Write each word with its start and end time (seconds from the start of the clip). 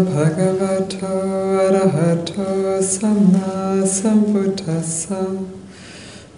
bhagavato 0.00 1.12
arahato 1.64 2.82
samma 2.82 3.82
sambuddhassa 3.84 5.22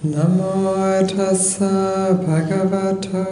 Namo 0.02 1.07
tassa 1.07 2.17
bhagavato 2.25 3.25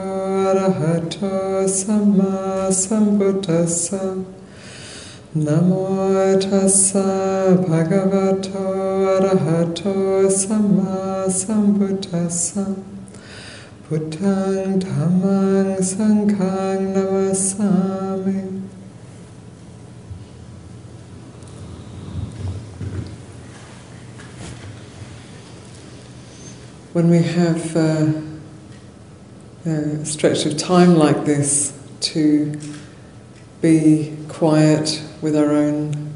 arahato 0.49 1.67
samma 1.67 2.69
sambuddhassa 2.71 4.25
Namo 5.35 6.39
tassa 6.39 7.57
bhagavato 7.67 8.67
arahato 9.17 10.29
samma 10.31 11.25
sambuddhassa 11.41 12.67
Buddhang 13.89 14.79
dhammang 14.81 15.81
sanghang 15.83 16.93
namasami 16.93 18.48
When 26.93 27.11
we 27.11 27.23
have 27.23 27.77
uh, 27.77 28.13
a 29.67 30.05
stretch 30.05 30.47
of 30.47 30.57
time 30.57 30.97
like 30.97 31.25
this 31.25 31.79
to 32.01 32.59
be 33.61 34.17
quiet 34.29 35.03
with 35.21 35.37
our 35.37 35.53
own 35.53 36.15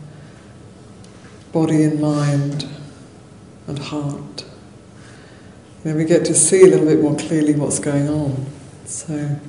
body 1.53 1.83
and 1.83 2.01
mind 2.01 2.67
and 3.67 3.79
heart. 3.79 4.45
Know, 5.85 5.95
we 5.95 6.05
get 6.05 6.25
to 6.27 6.35
see 6.35 6.63
a 6.63 6.67
little 6.67 6.87
bit 6.87 7.03
more 7.03 7.17
clearly 7.17 7.55
what's 7.55 7.79
going 7.79 8.09
on. 8.09 8.47
So 8.87 9.41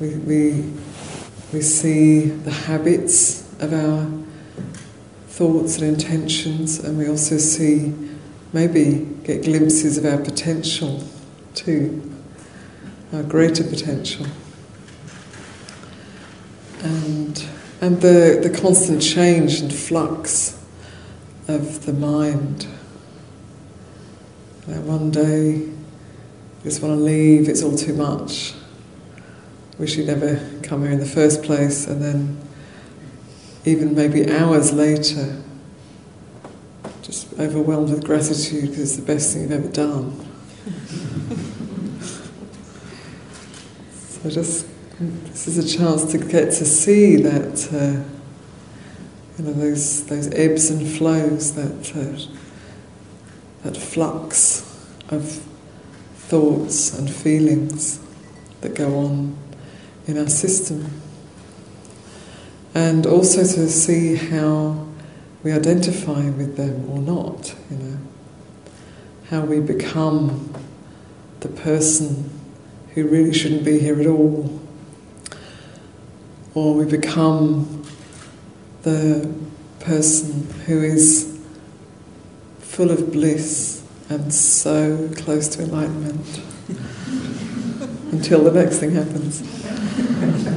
we, 0.00 0.14
we, 0.14 0.72
we 1.52 1.60
see 1.60 2.20
the 2.26 2.52
habits 2.52 3.42
of 3.60 3.72
our 3.72 4.06
thoughts 5.28 5.78
and 5.78 5.86
intentions, 5.86 6.78
and 6.78 6.96
we 6.96 7.08
also 7.08 7.36
see, 7.36 7.92
maybe 8.56 9.06
get 9.22 9.42
glimpses 9.42 9.98
of 9.98 10.06
our 10.06 10.16
potential 10.16 11.04
too, 11.54 12.10
our 13.12 13.22
greater 13.22 13.62
potential 13.62 14.24
and 16.82 17.46
and 17.82 18.00
the, 18.00 18.40
the 18.42 18.48
constant 18.48 19.02
change 19.02 19.60
and 19.60 19.70
flux 19.70 20.58
of 21.48 21.84
the 21.84 21.92
mind. 21.92 22.66
Know, 24.66 24.80
one 24.80 25.10
day 25.10 25.68
just 26.64 26.82
want 26.82 26.98
to 26.98 27.00
leave, 27.00 27.50
it's 27.50 27.62
all 27.62 27.76
too 27.76 27.92
much. 27.92 28.54
Wish 29.78 29.98
you'd 29.98 30.06
never 30.06 30.40
come 30.62 30.82
here 30.82 30.92
in 30.92 30.98
the 30.98 31.04
first 31.04 31.42
place, 31.42 31.86
and 31.86 32.02
then 32.02 32.38
even 33.66 33.94
maybe 33.94 34.32
hours 34.32 34.72
later, 34.72 35.42
just 37.16 37.40
overwhelmed 37.40 37.88
with 37.88 38.04
gratitude 38.04 38.62
because 38.62 38.80
it's 38.80 38.96
the 38.96 39.02
best 39.02 39.32
thing 39.32 39.42
you've 39.42 39.52
ever 39.52 39.68
done. 39.68 40.12
so 43.90 44.28
just 44.28 44.66
this 44.98 45.48
is 45.48 45.56
a 45.56 45.78
chance 45.78 46.04
to 46.12 46.18
get 46.18 46.46
to 46.46 46.64
see 46.66 47.16
that, 47.16 47.72
uh, 47.72 48.02
you 49.38 49.44
know, 49.44 49.52
those 49.54 50.04
those 50.06 50.28
ebbs 50.34 50.68
and 50.68 50.86
flows, 50.86 51.54
that 51.54 51.96
uh, 51.96 52.18
that 53.62 53.76
flux 53.76 54.62
of 55.08 55.42
thoughts 56.16 56.98
and 56.98 57.10
feelings 57.10 57.98
that 58.60 58.74
go 58.74 58.98
on 58.98 59.38
in 60.06 60.18
our 60.18 60.28
system, 60.28 61.00
and 62.74 63.06
also 63.06 63.40
to 63.40 63.68
see 63.68 64.16
how 64.16 64.85
we 65.46 65.52
identify 65.52 66.28
with 66.30 66.56
them 66.56 66.90
or 66.90 66.98
not. 66.98 67.54
You 67.70 67.76
know, 67.76 67.98
how 69.30 69.42
we 69.42 69.60
become 69.60 70.52
the 71.38 71.46
person 71.46 72.28
who 72.94 73.06
really 73.06 73.32
shouldn't 73.32 73.64
be 73.64 73.78
here 73.78 74.00
at 74.00 74.08
all 74.08 74.60
or 76.52 76.74
we 76.74 76.84
become 76.84 77.86
the 78.82 79.32
person 79.78 80.50
who 80.66 80.82
is 80.82 81.38
full 82.58 82.90
of 82.90 83.12
bliss 83.12 83.84
and 84.08 84.34
so 84.34 85.08
close 85.14 85.46
to 85.50 85.62
enlightenment 85.62 86.40
until 88.10 88.42
the 88.42 88.50
next 88.50 88.78
thing 88.80 88.90
happens. 88.90 89.42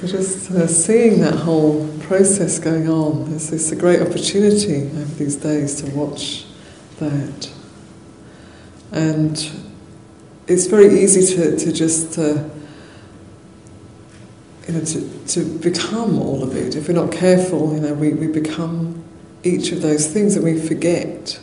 so 0.00 0.06
just 0.06 0.50
uh, 0.50 0.66
seeing 0.66 1.20
that 1.20 1.34
whole 1.34 1.86
process 1.98 2.58
going 2.58 2.88
on 2.88 3.30
is 3.32 3.70
a 3.70 3.76
great 3.76 4.00
opportunity 4.00 4.86
over 4.86 5.14
these 5.16 5.36
days 5.36 5.82
to 5.82 5.90
watch 5.90 6.46
that. 7.00 7.52
And 8.92 9.36
it's 10.46 10.68
very 10.68 11.02
easy 11.02 11.36
to, 11.36 11.54
to 11.54 11.70
just 11.70 12.18
uh, 12.18 12.48
you 14.66 14.72
know, 14.72 14.84
to, 14.86 15.26
to 15.26 15.58
become 15.58 16.18
all 16.18 16.42
of 16.42 16.56
it. 16.56 16.76
If 16.76 16.88
we're 16.88 16.94
not 16.94 17.12
careful, 17.12 17.74
you 17.74 17.80
know, 17.80 17.92
we, 17.92 18.14
we 18.14 18.26
become 18.26 19.04
each 19.44 19.70
of 19.70 19.82
those 19.82 20.06
things 20.06 20.34
and 20.34 20.42
we 20.46 20.58
forget 20.58 21.38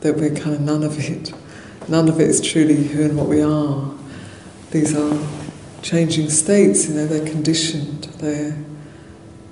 that 0.00 0.16
we're 0.16 0.34
kind 0.34 0.54
of 0.54 0.62
none 0.62 0.84
of 0.84 0.98
it. 0.98 1.34
None 1.86 2.08
of 2.08 2.18
it 2.18 2.28
is 2.30 2.40
truly 2.40 2.82
who 2.82 3.02
and 3.02 3.18
what 3.18 3.26
we 3.26 3.42
are. 3.42 3.92
These 4.70 4.96
are 4.96 5.18
changing 5.82 6.30
states, 6.30 6.88
you 6.88 6.94
know, 6.94 7.06
they're 7.06 7.26
conditioned, 7.26 8.04
they're, 8.18 8.56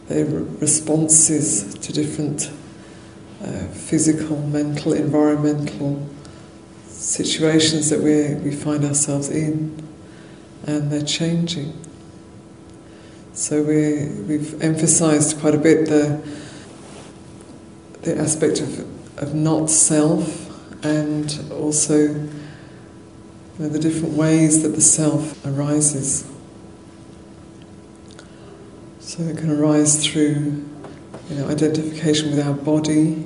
they're 0.09 0.25
responses 0.25 1.75
to 1.75 1.93
different 1.93 2.51
uh, 3.43 3.67
physical, 3.69 4.37
mental, 4.49 4.93
environmental 4.93 6.09
situations 6.87 7.91
that 7.91 8.01
we, 8.01 8.35
we 8.43 8.55
find 8.55 8.85
ourselves 8.85 9.29
in, 9.29 9.87
and 10.67 10.91
they're 10.91 11.03
changing. 11.03 11.73
So 13.33 13.63
we, 13.63 14.07
we've 14.23 14.61
emphasized 14.61 15.39
quite 15.41 15.55
a 15.55 15.59
bit 15.59 15.89
the, 15.89 16.21
the 18.03 18.19
aspect 18.19 18.61
of, 18.61 18.81
of 19.23 19.35
not 19.35 19.71
self 19.71 20.47
and 20.85 21.41
also 21.53 22.29
you 23.59 23.65
know, 23.65 23.71
the 23.71 23.79
different 23.79 24.15
ways 24.15 24.63
that 24.63 24.71
the 24.71 24.81
self 24.81 25.45
arises. 25.45 26.31
So 29.01 29.23
it 29.25 29.39
can 29.39 29.51
arise 29.51 30.07
through 30.07 30.69
you 31.29 31.37
know, 31.37 31.49
identification 31.49 32.31
with 32.31 32.47
our 32.47 32.55
body. 32.55 33.25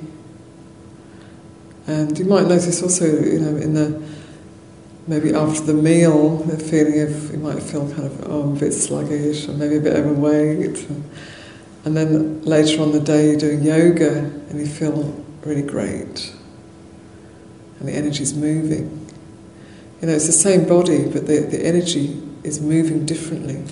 And 1.85 2.17
you 2.17 2.25
might 2.25 2.47
notice 2.47 2.81
also, 2.81 3.05
you 3.05 3.39
know, 3.39 3.57
in 3.57 3.73
the 3.73 4.01
maybe 5.07 5.33
after 5.33 5.61
the 5.61 5.73
meal, 5.73 6.37
the 6.37 6.57
feeling 6.57 7.01
of 7.01 7.31
you 7.31 7.37
might 7.37 7.61
feel 7.61 7.87
kind 7.89 8.05
of 8.05 8.29
oh, 8.29 8.53
a 8.53 8.59
bit 8.59 8.71
sluggish 8.71 9.47
or 9.47 9.53
maybe 9.53 9.77
a 9.77 9.81
bit 9.81 9.95
overweight. 9.95 10.87
And 11.85 11.97
then 11.97 12.41
later 12.43 12.81
on 12.81 12.93
the 12.93 13.01
day, 13.01 13.31
you're 13.31 13.39
doing 13.39 13.63
yoga 13.63 14.19
and 14.19 14.59
you 14.59 14.65
feel 14.65 15.25
really 15.43 15.61
great. 15.61 16.33
And 17.79 17.89
the 17.89 17.93
energy's 17.93 18.33
moving. 18.33 19.02
You 20.03 20.09
know, 20.09 20.15
it's 20.15 20.27
the 20.27 20.33
same 20.33 20.67
body, 20.67 21.05
but 21.07 21.27
the, 21.27 21.47
the 21.49 21.65
energy 21.65 22.21
is 22.43 22.59
moving 22.59 23.05
differently. 23.05 23.63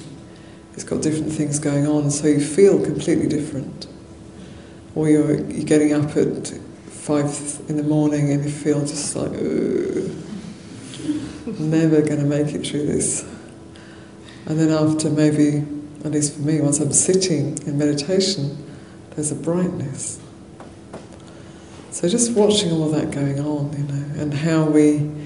It's 0.71 0.85
got 0.85 1.01
different 1.01 1.33
things 1.33 1.59
going 1.59 1.85
on, 1.85 2.09
so 2.09 2.25
you 2.27 2.39
feel 2.39 2.81
completely 2.81 3.27
different. 3.27 3.85
Or 4.95 5.09
you're, 5.09 5.41
you're 5.49 5.65
getting 5.65 5.91
up 5.91 6.15
at 6.15 6.47
five 6.87 7.59
in 7.67 7.75
the 7.75 7.83
morning 7.83 8.31
and 8.31 8.45
you 8.45 8.49
feel 8.49 8.79
just 8.79 9.13
like, 9.13 9.33
never 11.59 12.01
going 12.01 12.19
to 12.19 12.25
make 12.25 12.55
it 12.55 12.65
through 12.65 12.85
this. 12.85 13.23
And 14.45 14.57
then 14.57 14.69
after 14.69 15.09
maybe, 15.09 15.65
at 16.05 16.11
least 16.13 16.35
for 16.35 16.43
me, 16.43 16.61
once 16.61 16.79
I'm 16.79 16.93
sitting 16.93 17.57
in 17.67 17.77
meditation, 17.77 18.73
there's 19.15 19.33
a 19.33 19.35
brightness. 19.35 20.21
So 21.89 22.07
just 22.07 22.31
watching 22.31 22.71
all 22.71 22.89
that 22.91 23.11
going 23.11 23.41
on, 23.41 23.73
you 23.73 23.83
know, 23.83 24.21
and 24.21 24.33
how 24.33 24.63
we 24.63 25.19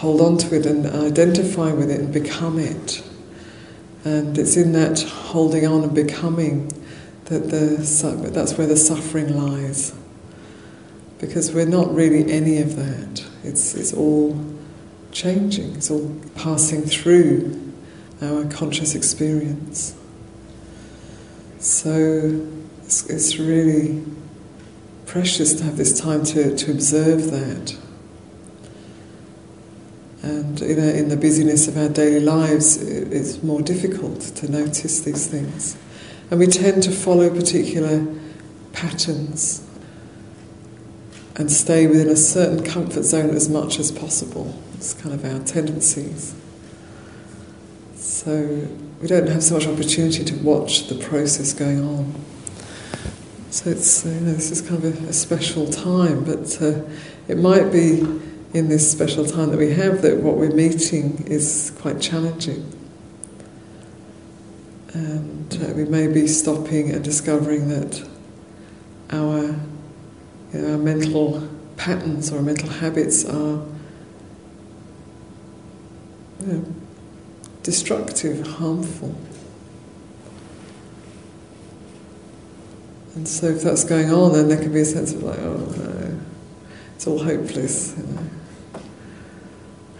hold 0.00 0.20
on 0.22 0.38
to 0.38 0.56
it 0.56 0.64
and 0.64 0.86
identify 0.86 1.72
with 1.72 1.90
it 1.90 2.00
and 2.00 2.12
become 2.12 2.58
it. 2.58 3.02
And 4.04 4.38
it's 4.38 4.56
in 4.56 4.72
that 4.72 5.02
holding 5.02 5.66
on 5.66 5.84
and 5.84 5.94
becoming 5.94 6.68
that 7.26 7.50
the 7.50 8.30
that's 8.32 8.56
where 8.56 8.66
the 8.66 8.76
suffering 8.76 9.36
lies. 9.36 9.94
Because 11.18 11.52
we're 11.52 11.66
not 11.66 11.94
really 11.94 12.32
any 12.32 12.62
of 12.62 12.76
that. 12.76 13.24
It's 13.44 13.74
it's 13.74 13.92
all 13.92 14.42
changing, 15.12 15.74
it's 15.74 15.90
all 15.90 16.18
passing 16.34 16.82
through 16.82 17.72
our 18.22 18.44
conscious 18.46 18.94
experience. 18.94 19.94
So 21.58 22.48
it's, 22.82 23.08
it's 23.10 23.38
really 23.38 24.02
precious 25.04 25.54
to 25.54 25.64
have 25.64 25.76
this 25.76 26.00
time 26.00 26.24
to, 26.24 26.56
to 26.56 26.70
observe 26.70 27.30
that. 27.30 27.76
And 30.22 30.60
in, 30.60 31.08
the 31.08 31.16
busyness 31.16 31.66
of 31.66 31.78
our 31.78 31.88
daily 31.88 32.20
lives, 32.20 32.76
it's 32.76 33.42
more 33.42 33.62
difficult 33.62 34.20
to 34.20 34.50
notice 34.50 35.00
these 35.00 35.26
things. 35.26 35.76
And 36.30 36.38
we 36.38 36.46
tend 36.46 36.82
to 36.82 36.90
follow 36.90 37.30
particular 37.30 38.06
patterns 38.72 39.66
and 41.36 41.50
stay 41.50 41.86
within 41.86 42.08
a 42.08 42.16
certain 42.16 42.62
comfort 42.62 43.04
zone 43.04 43.30
as 43.30 43.48
much 43.48 43.78
as 43.78 43.90
possible. 43.90 44.54
It's 44.74 44.92
kind 44.92 45.14
of 45.14 45.24
our 45.24 45.40
tendencies. 45.40 46.34
So 47.96 48.68
we 49.00 49.08
don't 49.08 49.26
have 49.28 49.42
so 49.42 49.54
much 49.54 49.66
opportunity 49.66 50.24
to 50.24 50.34
watch 50.36 50.88
the 50.88 50.96
process 50.96 51.54
going 51.54 51.82
on. 51.82 52.14
So 53.50 53.70
it's 53.70 54.04
you 54.04 54.12
know 54.12 54.34
this 54.34 54.50
is 54.50 54.60
kind 54.60 54.84
of 54.84 55.04
a, 55.04 55.08
a 55.08 55.12
special 55.12 55.66
time, 55.70 56.24
but 56.24 56.60
uh, 56.60 56.82
it 57.26 57.38
might 57.38 57.72
be 57.72 58.02
in 58.52 58.68
this 58.68 58.90
special 58.90 59.24
time 59.24 59.50
that 59.50 59.58
we 59.58 59.72
have 59.72 60.02
that 60.02 60.18
what 60.18 60.36
we're 60.36 60.50
meeting 60.50 61.24
is 61.26 61.72
quite 61.80 62.00
challenging. 62.00 62.76
And 64.92 65.58
uh, 65.62 65.72
we 65.74 65.84
may 65.84 66.08
be 66.08 66.26
stopping 66.26 66.90
and 66.90 67.04
discovering 67.04 67.68
that 67.68 68.08
our, 69.10 69.42
you 70.52 70.60
know, 70.60 70.72
our 70.72 70.78
mental 70.78 71.48
patterns 71.76 72.32
or 72.32 72.42
mental 72.42 72.68
habits 72.68 73.24
are 73.24 73.64
you 76.40 76.46
know, 76.46 76.64
destructive, 77.62 78.44
harmful. 78.46 79.14
And 83.14 83.28
so 83.28 83.46
if 83.46 83.62
that's 83.62 83.84
going 83.84 84.12
on, 84.12 84.32
then 84.32 84.48
there 84.48 84.58
can 84.58 84.72
be 84.72 84.80
a 84.80 84.84
sense 84.84 85.12
of 85.12 85.22
like, 85.22 85.38
oh 85.38 85.56
no, 85.76 86.20
it's 86.96 87.06
all 87.06 87.22
hopeless. 87.22 87.96
You 87.96 88.04
know. 88.04 88.29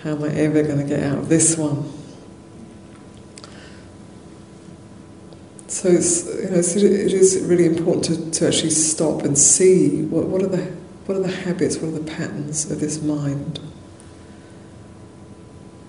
How 0.02 0.12
am 0.12 0.24
I 0.24 0.28
ever 0.28 0.62
going 0.62 0.78
to 0.78 0.84
get 0.84 1.02
out 1.02 1.18
of 1.18 1.28
this 1.28 1.58
one? 1.58 1.92
So 5.68 5.88
it's, 5.88 6.26
you 6.26 6.50
know, 6.50 6.58
it 6.58 7.12
is 7.12 7.42
really 7.46 7.66
important 7.66 8.04
to, 8.06 8.30
to 8.30 8.48
actually 8.48 8.70
stop 8.70 9.22
and 9.22 9.36
see 9.36 10.02
what, 10.04 10.26
what, 10.26 10.42
are 10.42 10.46
the, 10.46 10.64
what 11.04 11.16
are 11.16 11.22
the 11.22 11.30
habits, 11.30 11.76
what 11.76 11.88
are 11.88 11.98
the 11.98 12.10
patterns 12.10 12.70
of 12.70 12.80
this 12.80 13.02
mind. 13.02 13.60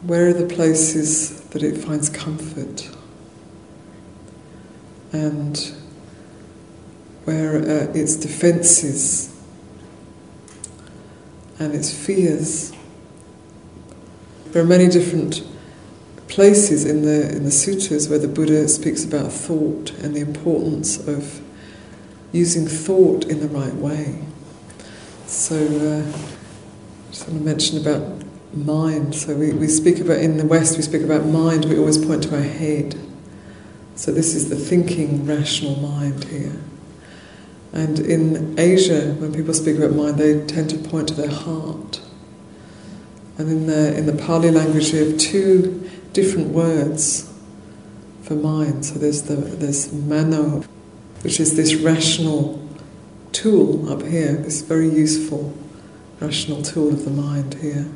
Where 0.03 0.27
are 0.27 0.33
the 0.33 0.47
places 0.47 1.41
that 1.49 1.63
it 1.63 1.77
finds 1.77 2.09
comfort? 2.09 2.89
And 5.13 5.73
where 7.23 7.55
are 7.55 7.97
its 7.97 8.15
defenses 8.15 9.41
and 11.59 11.73
its 11.73 11.93
fears? 11.93 12.73
There 14.51 14.61
are 14.61 14.67
many 14.67 14.87
different 14.87 15.43
places 16.27 16.85
in 16.85 17.03
the 17.03 17.35
in 17.35 17.43
the 17.43 17.51
sutras 17.51 18.09
where 18.09 18.19
the 18.19 18.27
Buddha 18.27 18.67
speaks 18.67 19.03
about 19.03 19.31
thought 19.31 19.91
and 20.01 20.15
the 20.15 20.21
importance 20.21 21.07
of 21.07 21.41
using 22.31 22.67
thought 22.67 23.25
in 23.25 23.39
the 23.39 23.47
right 23.47 23.73
way. 23.73 24.19
So, 25.25 25.55
uh, 25.55 26.17
just 27.09 27.27
want 27.27 27.39
to 27.39 27.45
mention 27.45 27.77
about 27.77 28.23
mind. 28.53 29.15
So 29.15 29.35
we, 29.35 29.51
we 29.53 29.67
speak 29.67 29.99
about 29.99 30.19
in 30.19 30.37
the 30.37 30.45
West 30.45 30.77
we 30.77 30.83
speak 30.83 31.01
about 31.01 31.25
mind. 31.25 31.65
We 31.65 31.77
always 31.77 32.03
point 32.03 32.23
to 32.23 32.35
our 32.35 32.41
head. 32.41 32.95
So 33.95 34.11
this 34.11 34.35
is 34.35 34.49
the 34.49 34.55
thinking, 34.55 35.25
rational 35.25 35.75
mind 35.77 36.25
here. 36.25 36.55
And 37.73 37.99
in 37.99 38.59
Asia, 38.59 39.13
when 39.13 39.33
people 39.33 39.53
speak 39.53 39.77
about 39.77 39.95
mind, 39.95 40.17
they 40.17 40.45
tend 40.45 40.69
to 40.71 40.77
point 40.77 41.07
to 41.09 41.13
their 41.13 41.31
heart. 41.31 42.00
And 43.41 43.49
in 43.49 43.65
the 43.65 43.97
in 43.97 44.05
the 44.05 44.13
Pali 44.13 44.51
language, 44.51 44.93
we 44.93 44.99
have 44.99 45.17
two 45.17 45.89
different 46.13 46.49
words 46.49 47.27
for 48.21 48.35
mind. 48.35 48.85
So 48.85 48.99
there's 48.99 49.23
the 49.23 49.33
there's 49.35 49.91
mano, 49.91 50.63
which 51.23 51.39
is 51.39 51.55
this 51.55 51.73
rational 51.73 52.63
tool 53.31 53.91
up 53.91 54.03
here, 54.03 54.33
this 54.33 54.61
very 54.61 54.89
useful 54.89 55.57
rational 56.19 56.61
tool 56.61 56.89
of 56.89 57.03
the 57.03 57.09
mind 57.09 57.55
here, 57.55 57.87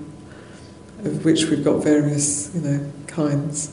of 1.03 1.24
which 1.24 1.45
we've 1.45 1.63
got 1.63 1.83
various, 1.83 2.50
you 2.56 2.62
know, 2.62 2.92
kinds 3.06 3.71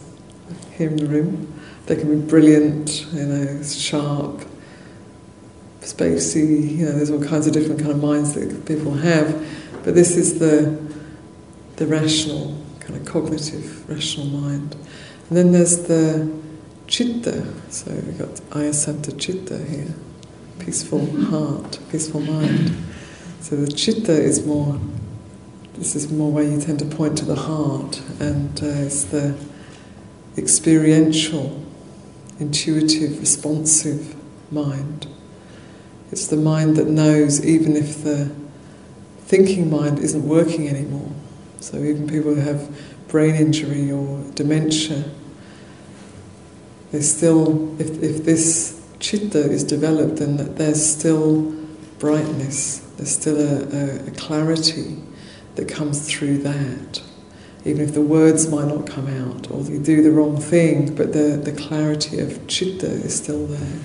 here 0.72 0.90
in 0.90 0.98
the 0.98 1.06
room. 1.06 1.58
They 1.86 1.96
can 1.96 2.20
be 2.20 2.26
brilliant, 2.28 3.06
you 3.14 3.24
know, 3.24 3.62
sharp, 3.62 4.44
spacey, 5.80 6.76
you 6.76 6.84
know, 6.84 6.92
there's 6.92 7.10
all 7.10 7.24
kinds 7.24 7.46
of 7.46 7.54
different 7.54 7.80
kind 7.80 7.92
of 7.92 8.02
minds 8.02 8.34
that 8.34 8.66
people 8.66 8.92
have. 8.92 9.42
But 9.84 9.94
this 9.94 10.19
is 10.19 10.38
the 10.38 10.92
the 11.82 11.88
rational 11.88 12.56
kind 12.79 12.94
of 12.94 13.05
cognitive, 13.05 13.88
rational 13.90 14.26
mind. 14.26 14.76
And 15.29 15.37
then 15.37 15.50
there's 15.50 15.82
the 15.88 16.32
chitta, 16.87 17.44
so 17.70 17.90
we've 17.90 18.19
got 18.19 18.34
ayasanta 18.50 19.19
chitta 19.19 19.58
here, 19.64 19.93
peaceful 20.61 21.05
heart, 21.25 21.81
peaceful 21.90 22.20
mind. 22.20 22.76
So 23.40 23.56
the 23.56 23.73
chitta 23.73 24.12
is 24.12 24.46
more, 24.46 24.79
this 25.75 25.96
is 25.96 26.12
more 26.12 26.31
where 26.31 26.44
you 26.44 26.61
tend 26.61 26.79
to 26.79 26.84
point 26.84 27.19
to 27.19 27.25
the 27.25 27.34
heart, 27.34 28.00
and 28.20 28.62
uh, 28.62 28.67
it's 28.67 29.02
the 29.05 29.37
experiential, 30.38 31.64
intuitive, 32.38 33.19
responsive 33.19 34.14
mind. 34.52 35.08
It's 36.12 36.29
the 36.29 36.37
mind 36.37 36.76
that 36.76 36.87
knows 36.87 37.44
even 37.44 37.75
if 37.75 38.05
the 38.05 38.31
thinking 39.26 39.69
mind 39.69 39.99
isn't 39.99 40.29
working 40.29 40.69
anymore. 40.69 41.12
So 41.62 41.79
even 41.79 42.09
people 42.09 42.35
who 42.35 42.41
have 42.41 42.69
brain 43.06 43.37
injury 43.37 43.93
or 43.93 44.20
dementia, 44.35 45.05
they 46.91 47.00
still, 47.03 47.81
if, 47.81 48.03
if 48.03 48.25
this 48.25 48.85
chitta 48.99 49.38
is 49.38 49.62
developed, 49.62 50.17
then 50.17 50.56
there's 50.56 50.85
still 50.85 51.55
brightness, 52.00 52.79
there's 52.97 53.12
still 53.12 53.37
a, 53.38 53.62
a, 53.73 54.09
a 54.09 54.11
clarity 54.11 54.99
that 55.55 55.69
comes 55.69 56.12
through 56.12 56.38
that. 56.38 57.00
Even 57.65 57.82
if 57.82 57.94
the 57.94 58.03
words 58.03 58.49
might 58.49 58.67
not 58.67 58.88
come 58.88 59.06
out, 59.06 59.49
or 59.49 59.62
you 59.62 59.79
do 59.79 60.03
the 60.03 60.11
wrong 60.11 60.41
thing, 60.41 60.93
but 60.97 61.12
the, 61.12 61.41
the 61.43 61.53
clarity 61.53 62.19
of 62.19 62.44
chitta 62.49 62.88
is 62.88 63.17
still 63.17 63.47
there. 63.47 63.79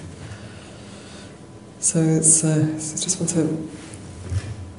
So 1.80 2.00
it's, 2.00 2.44
uh, 2.44 2.70
I 2.72 2.74
just 2.74 3.20
want 3.20 3.30
to 3.34 3.70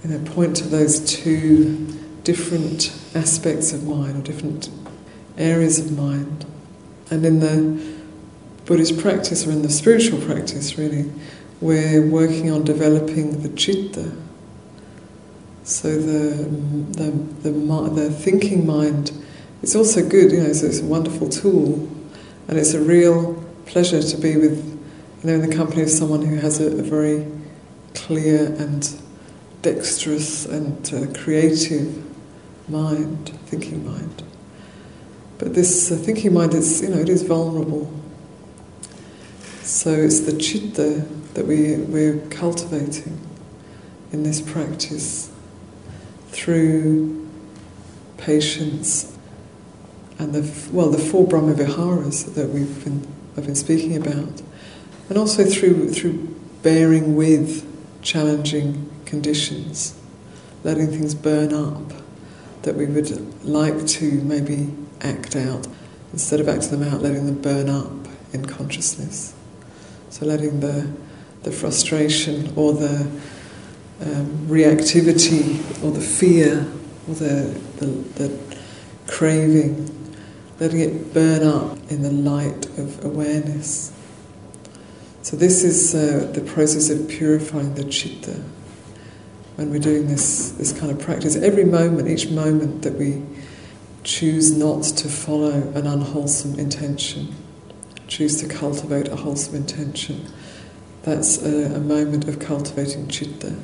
you 0.02 0.18
know, 0.18 0.30
point 0.32 0.56
to 0.56 0.64
those 0.64 0.98
two 0.98 1.94
different 2.28 2.92
aspects 3.14 3.72
of 3.72 3.84
mind 3.84 4.14
or 4.14 4.20
different 4.20 4.68
areas 5.38 5.78
of 5.78 5.96
mind. 5.96 6.44
And 7.10 7.24
in 7.24 7.40
the 7.40 7.96
Buddhist 8.66 8.98
practice 8.98 9.46
or 9.46 9.50
in 9.50 9.62
the 9.62 9.70
spiritual 9.70 10.20
practice, 10.20 10.76
really, 10.76 11.10
we're 11.62 12.06
working 12.06 12.50
on 12.50 12.64
developing 12.64 13.40
the 13.40 13.48
citta. 13.48 14.12
So 15.64 15.88
the, 15.88 16.44
the, 16.98 17.10
the, 17.48 17.90
the 17.94 18.10
thinking 18.10 18.66
mind 18.66 19.10
is 19.62 19.74
also 19.74 20.06
good, 20.06 20.30
you 20.30 20.42
know, 20.42 20.52
so 20.52 20.66
it's 20.66 20.80
a 20.80 20.84
wonderful 20.84 21.30
tool. 21.30 21.88
And 22.46 22.58
it's 22.58 22.74
a 22.74 22.82
real 22.82 23.42
pleasure 23.64 24.02
to 24.02 24.16
be 24.18 24.36
with, 24.36 24.58
you 25.22 25.30
know, 25.30 25.32
in 25.32 25.48
the 25.48 25.56
company 25.56 25.80
of 25.80 25.88
someone 25.88 26.20
who 26.20 26.36
has 26.36 26.60
a, 26.60 26.66
a 26.78 26.82
very 26.82 27.26
clear 27.94 28.52
and 28.58 29.00
dexterous 29.62 30.44
and 30.44 30.92
uh, 30.92 31.18
creative 31.18 32.04
mind, 32.70 33.30
thinking 33.46 33.84
mind. 33.84 34.22
But 35.38 35.54
this 35.54 35.90
uh, 35.92 35.96
thinking 35.96 36.34
mind 36.34 36.54
is, 36.54 36.82
you 36.82 36.88
know, 36.88 36.98
it 36.98 37.08
is 37.08 37.22
vulnerable. 37.22 37.92
So 39.62 39.90
it's 39.90 40.20
the 40.20 40.36
chitta 40.36 41.06
that 41.34 41.46
we, 41.46 41.76
we're 41.76 42.18
cultivating 42.30 43.20
in 44.12 44.22
this 44.22 44.40
practice 44.40 45.30
through 46.28 47.28
patience 48.16 49.16
and 50.18 50.34
the 50.34 50.70
well 50.72 50.90
the 50.90 50.98
four 50.98 51.26
Brahma 51.26 51.54
Viharas 51.54 52.34
that 52.34 52.48
we've 52.48 52.84
been 52.84 53.06
I've 53.36 53.46
been 53.46 53.54
speaking 53.54 53.96
about, 53.96 54.42
and 55.08 55.16
also 55.16 55.44
through 55.44 55.90
through 55.90 56.34
bearing 56.62 57.14
with 57.14 57.64
challenging 58.02 58.90
conditions, 59.04 59.96
letting 60.64 60.88
things 60.88 61.14
burn 61.14 61.52
up 61.52 61.92
that 62.68 62.76
we 62.76 62.84
would 62.84 63.46
like 63.46 63.86
to 63.86 64.04
maybe 64.20 64.70
act 65.00 65.34
out. 65.34 65.66
Instead 66.12 66.38
of 66.38 66.50
acting 66.50 66.78
them 66.78 66.82
out, 66.82 67.00
letting 67.00 67.24
them 67.24 67.40
burn 67.40 67.70
up 67.70 67.90
in 68.34 68.44
consciousness. 68.44 69.34
So 70.10 70.26
letting 70.26 70.60
the, 70.60 70.92
the 71.44 71.50
frustration 71.50 72.52
or 72.56 72.74
the 72.74 73.10
um, 74.02 74.26
reactivity 74.48 75.82
or 75.82 75.92
the 75.92 76.00
fear 76.02 76.70
or 77.08 77.14
the, 77.14 77.58
the, 77.78 77.86
the 77.86 78.56
craving, 79.06 80.14
letting 80.60 80.80
it 80.80 81.14
burn 81.14 81.42
up 81.42 81.78
in 81.90 82.02
the 82.02 82.10
light 82.10 82.66
of 82.78 83.02
awareness. 83.02 83.94
So 85.22 85.36
this 85.36 85.64
is 85.64 85.94
uh, 85.94 86.30
the 86.34 86.42
process 86.42 86.90
of 86.90 87.08
purifying 87.08 87.74
the 87.76 87.84
chitta 87.84 88.42
when 89.58 89.70
we're 89.70 89.80
doing 89.80 90.06
this, 90.06 90.52
this 90.52 90.72
kind 90.72 90.92
of 90.92 91.00
practice. 91.00 91.34
Every 91.34 91.64
moment, 91.64 92.06
each 92.06 92.30
moment 92.30 92.82
that 92.82 92.94
we 92.94 93.24
choose 94.04 94.56
not 94.56 94.84
to 94.84 95.08
follow 95.08 95.50
an 95.74 95.84
unwholesome 95.84 96.60
intention, 96.60 97.34
choose 98.06 98.40
to 98.40 98.46
cultivate 98.46 99.08
a 99.08 99.16
wholesome 99.16 99.56
intention. 99.56 100.26
That's 101.02 101.42
a, 101.42 101.74
a 101.74 101.80
moment 101.80 102.28
of 102.28 102.38
cultivating 102.38 103.08
chitta. 103.08 103.56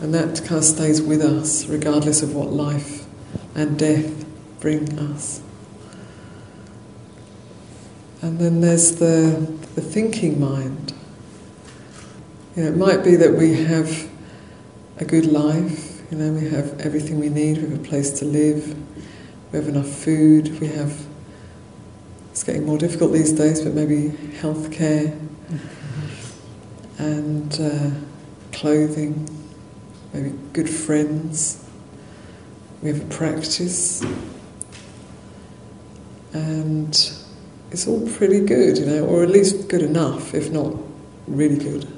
And 0.00 0.14
that 0.14 0.38
kind 0.38 0.56
of 0.56 0.64
stays 0.64 1.02
with 1.02 1.20
us 1.20 1.66
regardless 1.66 2.22
of 2.22 2.34
what 2.34 2.50
life 2.50 3.04
and 3.54 3.78
death 3.78 4.24
bring 4.58 4.98
us. 4.98 5.42
And 8.22 8.38
then 8.38 8.62
there's 8.62 8.96
the, 8.96 9.54
the 9.74 9.82
thinking 9.82 10.40
mind. 10.40 10.94
You 12.56 12.62
know, 12.62 12.68
it 12.70 12.76
might 12.78 13.04
be 13.04 13.16
that 13.16 13.34
we 13.34 13.64
have 13.64 14.08
a 14.98 15.04
good 15.04 15.26
life, 15.26 16.02
you 16.10 16.18
know, 16.18 16.32
we 16.32 16.48
have 16.48 16.78
everything 16.80 17.18
we 17.18 17.28
need, 17.28 17.56
we 17.56 17.62
have 17.70 17.80
a 17.80 17.88
place 17.88 18.10
to 18.20 18.24
live, 18.24 18.76
we 19.50 19.58
have 19.58 19.68
enough 19.68 19.88
food, 19.88 20.60
we 20.60 20.68
have, 20.68 21.06
it's 22.30 22.44
getting 22.44 22.64
more 22.64 22.78
difficult 22.78 23.12
these 23.12 23.32
days, 23.32 23.60
but 23.60 23.74
maybe 23.74 24.08
health 24.36 24.70
care 24.70 25.16
and 26.98 27.60
uh, 27.60 27.90
clothing, 28.52 29.28
maybe 30.12 30.32
good 30.52 30.70
friends, 30.70 31.68
we 32.80 32.90
have 32.90 33.02
a 33.02 33.14
practice, 33.14 34.04
and 36.32 37.12
it's 37.72 37.88
all 37.88 38.08
pretty 38.12 38.40
good, 38.40 38.78
you 38.78 38.86
know, 38.86 39.04
or 39.06 39.24
at 39.24 39.30
least 39.30 39.68
good 39.68 39.82
enough, 39.82 40.34
if 40.34 40.52
not 40.52 40.72
really 41.26 41.58
good. 41.58 41.93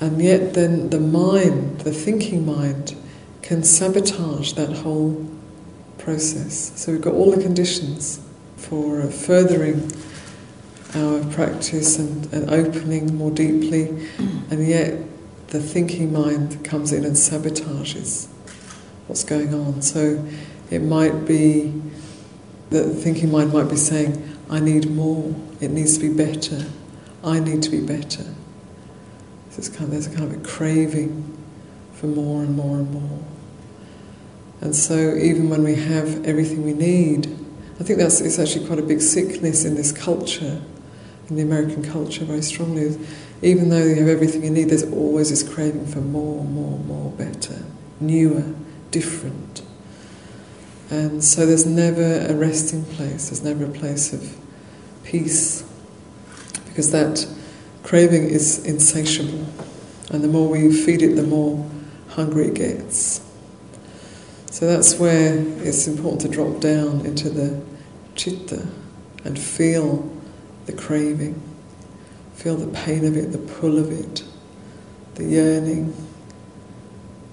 And 0.00 0.22
yet, 0.22 0.54
then 0.54 0.90
the 0.90 1.00
mind, 1.00 1.80
the 1.80 1.92
thinking 1.92 2.44
mind, 2.44 2.96
can 3.42 3.62
sabotage 3.62 4.52
that 4.54 4.72
whole 4.72 5.26
process. 5.98 6.72
So 6.76 6.92
we've 6.92 7.00
got 7.00 7.14
all 7.14 7.30
the 7.30 7.42
conditions 7.42 8.20
for 8.56 9.02
uh, 9.02 9.08
furthering 9.08 9.90
our 10.94 11.24
practice 11.32 11.98
and, 11.98 12.32
and 12.32 12.50
opening 12.50 13.16
more 13.16 13.30
deeply, 13.30 13.88
and 14.50 14.66
yet 14.66 15.00
the 15.48 15.60
thinking 15.60 16.12
mind 16.12 16.64
comes 16.64 16.92
in 16.92 17.04
and 17.04 17.14
sabotages 17.14 18.28
what's 19.06 19.24
going 19.24 19.54
on. 19.54 19.82
So 19.82 20.24
it 20.70 20.82
might 20.82 21.26
be 21.26 21.72
that 22.70 22.82
the 22.82 22.94
thinking 22.94 23.30
mind 23.30 23.52
might 23.52 23.68
be 23.70 23.76
saying, 23.76 24.36
I 24.50 24.60
need 24.60 24.90
more, 24.90 25.34
it 25.60 25.70
needs 25.70 25.98
to 25.98 26.08
be 26.08 26.14
better, 26.14 26.64
I 27.22 27.40
need 27.40 27.62
to 27.64 27.70
be 27.70 27.80
better. 27.80 28.24
Kind 29.56 29.84
of, 29.84 29.90
there's 29.90 30.06
a 30.06 30.10
kind 30.10 30.24
of 30.24 30.38
a 30.38 30.44
craving 30.46 31.36
for 31.94 32.06
more 32.06 32.42
and 32.42 32.54
more 32.54 32.76
and 32.76 32.92
more. 32.92 33.24
And 34.60 34.74
so 34.74 35.14
even 35.16 35.48
when 35.48 35.64
we 35.64 35.74
have 35.74 36.24
everything 36.26 36.64
we 36.64 36.74
need, 36.74 37.26
I 37.80 37.84
think 37.84 37.98
that's 37.98 38.20
it's 38.20 38.38
actually 38.38 38.66
quite 38.66 38.78
a 38.78 38.82
big 38.82 39.00
sickness 39.00 39.64
in 39.64 39.74
this 39.74 39.92
culture, 39.92 40.62
in 41.28 41.36
the 41.36 41.42
American 41.42 41.82
culture 41.82 42.24
very 42.24 42.42
strongly. 42.42 42.98
Even 43.42 43.70
though 43.70 43.82
you 43.82 43.96
have 43.96 44.08
everything 44.08 44.44
you 44.44 44.50
need, 44.50 44.68
there's 44.70 44.84
always 44.84 45.30
this 45.30 45.42
craving 45.42 45.86
for 45.86 46.00
more, 46.00 46.44
more, 46.44 46.78
more, 46.80 47.10
better, 47.12 47.62
newer, 48.00 48.54
different. 48.90 49.62
And 50.90 51.24
so 51.24 51.44
there's 51.44 51.66
never 51.66 52.26
a 52.26 52.34
resting 52.34 52.84
place, 52.84 53.30
there's 53.30 53.42
never 53.42 53.64
a 53.64 53.70
place 53.70 54.12
of 54.12 54.36
peace, 55.02 55.64
because 56.66 56.92
that 56.92 57.26
craving 57.86 58.24
is 58.24 58.64
insatiable. 58.66 59.46
And 60.10 60.24
the 60.24 60.28
more 60.28 60.48
we 60.48 60.72
feed 60.72 61.02
it, 61.02 61.14
the 61.14 61.22
more 61.22 61.64
hungry 62.08 62.48
it 62.48 62.54
gets. 62.54 63.20
So 64.50 64.66
that's 64.66 64.98
where 64.98 65.38
it's 65.62 65.86
important 65.86 66.22
to 66.22 66.28
drop 66.28 66.60
down 66.60 67.06
into 67.06 67.30
the 67.30 67.62
chitta 68.16 68.66
and 69.24 69.38
feel 69.38 70.10
the 70.64 70.72
craving, 70.72 71.40
feel 72.34 72.56
the 72.56 72.66
pain 72.76 73.04
of 73.04 73.16
it, 73.16 73.30
the 73.30 73.38
pull 73.38 73.78
of 73.78 73.92
it, 73.92 74.24
the 75.14 75.24
yearning, 75.24 75.94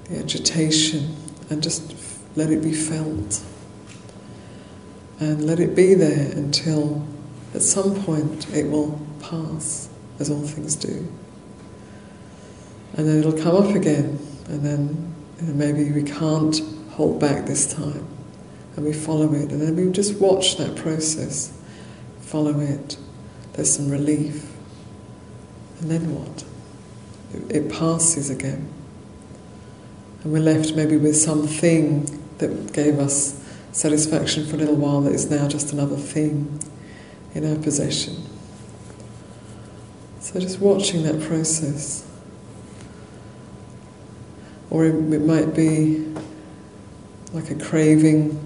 the 0.05 0.19
agitation, 0.19 1.15
and 1.49 1.63
just 1.63 1.95
let 2.35 2.51
it 2.51 2.61
be 2.61 2.73
felt. 2.73 3.41
And 5.19 5.47
let 5.47 5.59
it 5.59 5.75
be 5.75 5.95
there 5.95 6.31
until 6.33 7.07
at 7.55 7.63
some 7.63 8.03
point 8.03 8.47
it 8.53 8.69
will 8.69 9.01
pass, 9.19 9.82
as 10.19 10.29
all 10.29 10.41
things 10.41 10.75
do. 10.75 11.07
And 12.95 13.07
then 13.07 13.19
it'll 13.19 13.33
come 13.33 13.55
up 13.55 13.75
again, 13.75 14.19
and 14.47 14.63
then 14.63 15.15
you 15.39 15.47
know, 15.47 15.53
maybe 15.53 15.91
we 15.91 16.03
can't 16.03 16.59
hold 16.91 17.19
back 17.19 17.45
this 17.45 17.73
time, 17.73 18.07
and 18.75 18.85
we 18.85 18.93
follow 18.93 19.33
it, 19.33 19.51
and 19.51 19.61
then 19.61 19.75
we 19.75 19.91
just 19.91 20.19
watch 20.19 20.57
that 20.57 20.75
process, 20.75 21.51
follow 22.21 22.59
it. 22.59 22.97
There's 23.53 23.73
some 23.75 23.89
relief, 23.89 24.51
and 25.79 25.89
then 25.89 26.13
what? 26.13 26.43
It, 27.33 27.63
it 27.63 27.71
passes 27.71 28.29
again, 28.29 28.71
and 30.23 30.31
we're 30.31 30.39
left 30.39 30.75
maybe 30.75 30.97
with 30.97 31.15
something 31.15 32.19
that 32.37 32.73
gave 32.73 32.99
us 32.99 33.39
satisfaction 33.71 34.45
for 34.45 34.55
a 34.55 34.59
little 34.59 34.75
while 34.75 35.01
that 35.01 35.13
is 35.13 35.29
now 35.31 35.47
just 35.47 35.73
another 35.73 35.97
thing 35.97 36.59
in 37.33 37.49
our 37.49 37.61
possession. 37.61 38.15
So 40.23 40.39
just 40.39 40.61
watching 40.61 41.03
that 41.03 41.21
process. 41.21 42.09
Or 44.69 44.85
it 44.85 45.19
might 45.19 45.53
be 45.53 46.15
like 47.33 47.51
a 47.51 47.55
craving 47.55 48.39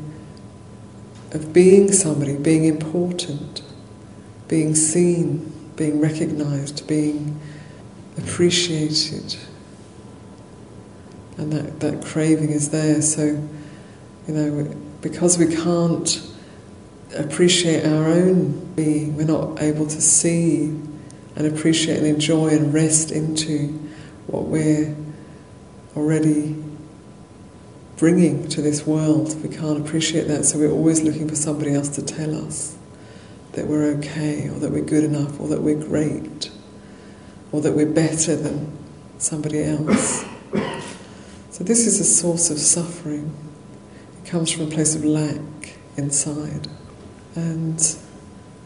of 1.34 1.54
being 1.54 1.92
somebody, 1.92 2.36
being 2.36 2.66
important, 2.66 3.62
being 4.48 4.74
seen, 4.74 5.54
being 5.76 6.02
recognized, 6.02 6.88
being 6.88 7.40
appreciated. 8.18 9.38
And 11.38 11.54
that, 11.54 11.80
that 11.82 12.04
craving 12.04 12.50
is 12.50 12.72
there. 12.72 13.04
So, 13.04 13.24
you 14.28 14.34
know, 14.34 14.76
because 15.02 15.38
we 15.38 15.56
can't 15.56 16.28
appreciate 17.16 17.86
our 17.86 18.08
own 18.08 18.74
being, 18.74 19.16
we're 19.16 19.28
not 19.28 19.62
able 19.62 19.86
to 19.86 20.02
see 20.02 20.76
and 21.38 21.46
appreciate 21.46 22.00
and 22.00 22.08
enjoy 22.08 22.48
and 22.48 22.74
rest 22.74 23.12
into 23.12 23.68
what 24.26 24.46
we're 24.46 24.96
already 25.96 26.56
bringing 27.98 28.48
to 28.50 28.62
this 28.62 28.88
world. 28.88 29.40
We 29.44 29.56
can't 29.56 29.80
appreciate 29.80 30.28
that, 30.28 30.46
so 30.46 30.58
we're 30.58 30.72
always 30.72 31.04
looking 31.04 31.30
for 31.30 31.36
somebody 31.36 31.76
else 31.76 31.90
to 31.90 32.02
tell 32.02 32.34
us 32.44 32.76
that 33.52 33.68
we're 33.68 33.86
okay, 33.98 34.50
or 34.50 34.60
that 34.60 34.72
we're 34.72 34.84
good 34.84 35.04
enough, 35.04 35.40
or 35.40 35.48
that 35.50 35.62
we're 35.62 35.80
great, 35.80 36.50
or 37.52 37.62
that 37.62 37.74
we're 37.74 37.86
better 37.86 38.36
than 38.36 38.76
somebody 39.20 39.64
else. 39.64 40.26
So, 41.52 41.64
this 41.64 41.88
is 41.88 42.00
a 42.00 42.04
source 42.04 42.52
of 42.52 42.60
suffering 42.60 43.36
It 44.24 44.28
comes 44.28 44.52
from 44.52 44.68
a 44.68 44.70
place 44.70 44.96
of 44.96 45.04
lack 45.04 45.76
inside. 45.98 46.68
And 47.36 47.80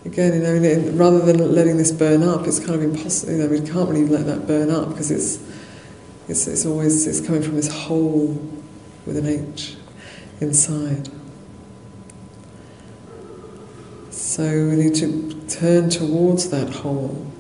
again, 0.05 0.34
you 0.34 0.39
know, 0.39 0.91
rather 0.93 1.20
than 1.20 1.53
letting 1.53 1.77
this 1.77 1.91
burn 1.91 2.24
up, 2.24 2.48
it's 2.48 2.60
kind 2.60 2.75
of 2.75 2.84
impossible. 2.84 3.34
You 3.34 3.39
know, 3.39 3.48
we 3.48 3.62
can't 3.62 3.89
really 3.89 4.05
let 4.05 4.25
that 4.25 4.48
burn 4.48 4.70
up 4.70 4.89
because 4.89 5.12
it's, 5.12 5.39
it's, 6.27 6.48
it's 6.48 6.65
always 6.65 7.08
it's 7.08 7.25
coming 7.25 7.41
from 7.41 7.55
this 7.55 7.72
hole 7.72 8.41
with 9.05 9.17
an 9.17 9.27
H 9.27 9.75
inside. 10.39 11.10
So 14.10 14.43
we 14.43 14.75
need 14.75 14.96
to 14.96 15.34
turn 15.48 15.89
towards 15.89 16.50
that 16.50 16.70
hole 16.70 17.31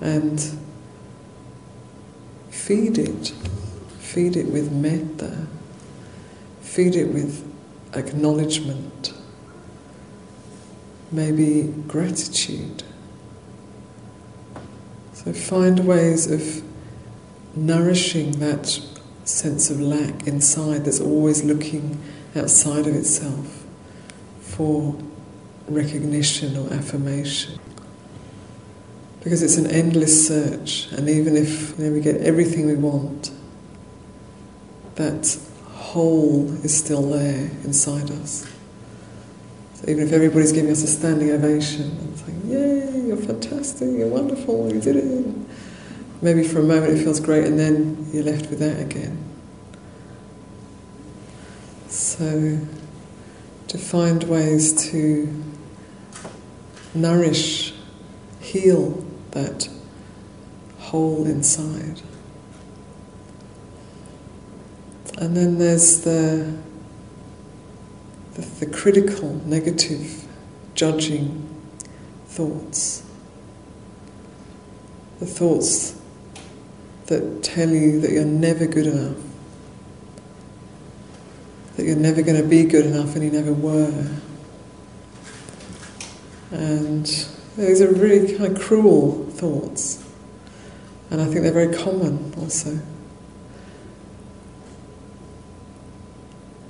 and 0.00 0.40
feed 2.50 2.98
it, 2.98 3.28
feed 3.98 4.36
it 4.36 4.46
with 4.46 4.70
metta 4.72 5.46
feed 6.74 6.96
it 6.96 7.12
with 7.14 7.48
acknowledgement, 7.92 9.12
maybe 11.14 11.72
gratitude. 11.86 12.82
So 15.12 15.32
find 15.32 15.86
ways 15.86 16.30
of 16.30 16.62
nourishing 17.56 18.32
that 18.40 18.80
sense 19.24 19.70
of 19.70 19.80
lack 19.80 20.26
inside 20.26 20.84
that's 20.84 21.00
always 21.00 21.44
looking 21.44 22.02
outside 22.36 22.86
of 22.86 22.94
itself 22.94 23.64
for 24.40 24.96
recognition 25.68 26.56
or 26.56 26.72
affirmation. 26.72 27.58
Because 29.22 29.42
it's 29.42 29.56
an 29.56 29.66
endless 29.68 30.26
search, 30.28 30.92
and 30.92 31.08
even 31.08 31.36
if 31.36 31.78
you 31.78 31.84
know, 31.86 31.92
we 31.92 32.00
get 32.00 32.20
everything 32.20 32.66
we 32.66 32.74
want, 32.74 33.30
that 34.96 35.38
hole 35.72 36.52
is 36.62 36.76
still 36.76 37.10
there 37.10 37.50
inside 37.64 38.10
us. 38.10 38.46
Even 39.86 40.06
if 40.06 40.12
everybody's 40.12 40.52
giving 40.52 40.70
us 40.70 40.82
a 40.82 40.86
standing 40.86 41.30
ovation 41.30 41.82
and 41.82 42.18
saying, 42.18 42.42
Yay, 42.46 43.06
you're 43.06 43.16
fantastic, 43.16 43.88
you're 43.90 44.08
wonderful, 44.08 44.72
you 44.72 44.80
did 44.80 44.96
it. 44.96 45.36
Maybe 46.22 46.42
for 46.42 46.60
a 46.60 46.62
moment 46.62 46.98
it 46.98 47.02
feels 47.02 47.20
great 47.20 47.44
and 47.44 47.58
then 47.58 48.08
you're 48.12 48.24
left 48.24 48.48
with 48.48 48.60
that 48.60 48.80
again. 48.80 49.18
So, 51.88 52.58
to 53.68 53.78
find 53.78 54.24
ways 54.24 54.90
to 54.90 55.44
nourish, 56.94 57.74
heal 58.40 59.04
that 59.32 59.68
hole 60.78 61.26
inside. 61.26 62.00
And 65.18 65.36
then 65.36 65.58
there's 65.58 66.02
the, 66.02 66.56
the, 68.34 68.42
the 68.64 68.66
critical, 68.66 69.34
negative, 69.46 70.24
judging 70.74 71.48
thoughts. 72.26 73.04
The 75.20 75.26
thoughts 75.26 76.00
that 77.06 77.42
tell 77.42 77.70
you 77.70 78.00
that 78.00 78.10
you're 78.10 78.24
never 78.24 78.66
good 78.66 78.86
enough, 78.86 79.16
that 81.76 81.86
you're 81.86 81.96
never 81.96 82.22
going 82.22 82.40
to 82.40 82.48
be 82.48 82.64
good 82.64 82.86
enough 82.86 83.14
and 83.14 83.24
you 83.24 83.30
never 83.30 83.52
were. 83.52 84.10
And 86.50 87.06
these 87.56 87.80
are 87.80 87.92
really 87.92 88.36
kind 88.36 88.56
of 88.56 88.62
cruel 88.62 89.26
thoughts. 89.30 90.04
And 91.10 91.20
I 91.20 91.26
think 91.26 91.42
they're 91.42 91.52
very 91.52 91.74
common 91.74 92.34
also. 92.38 92.78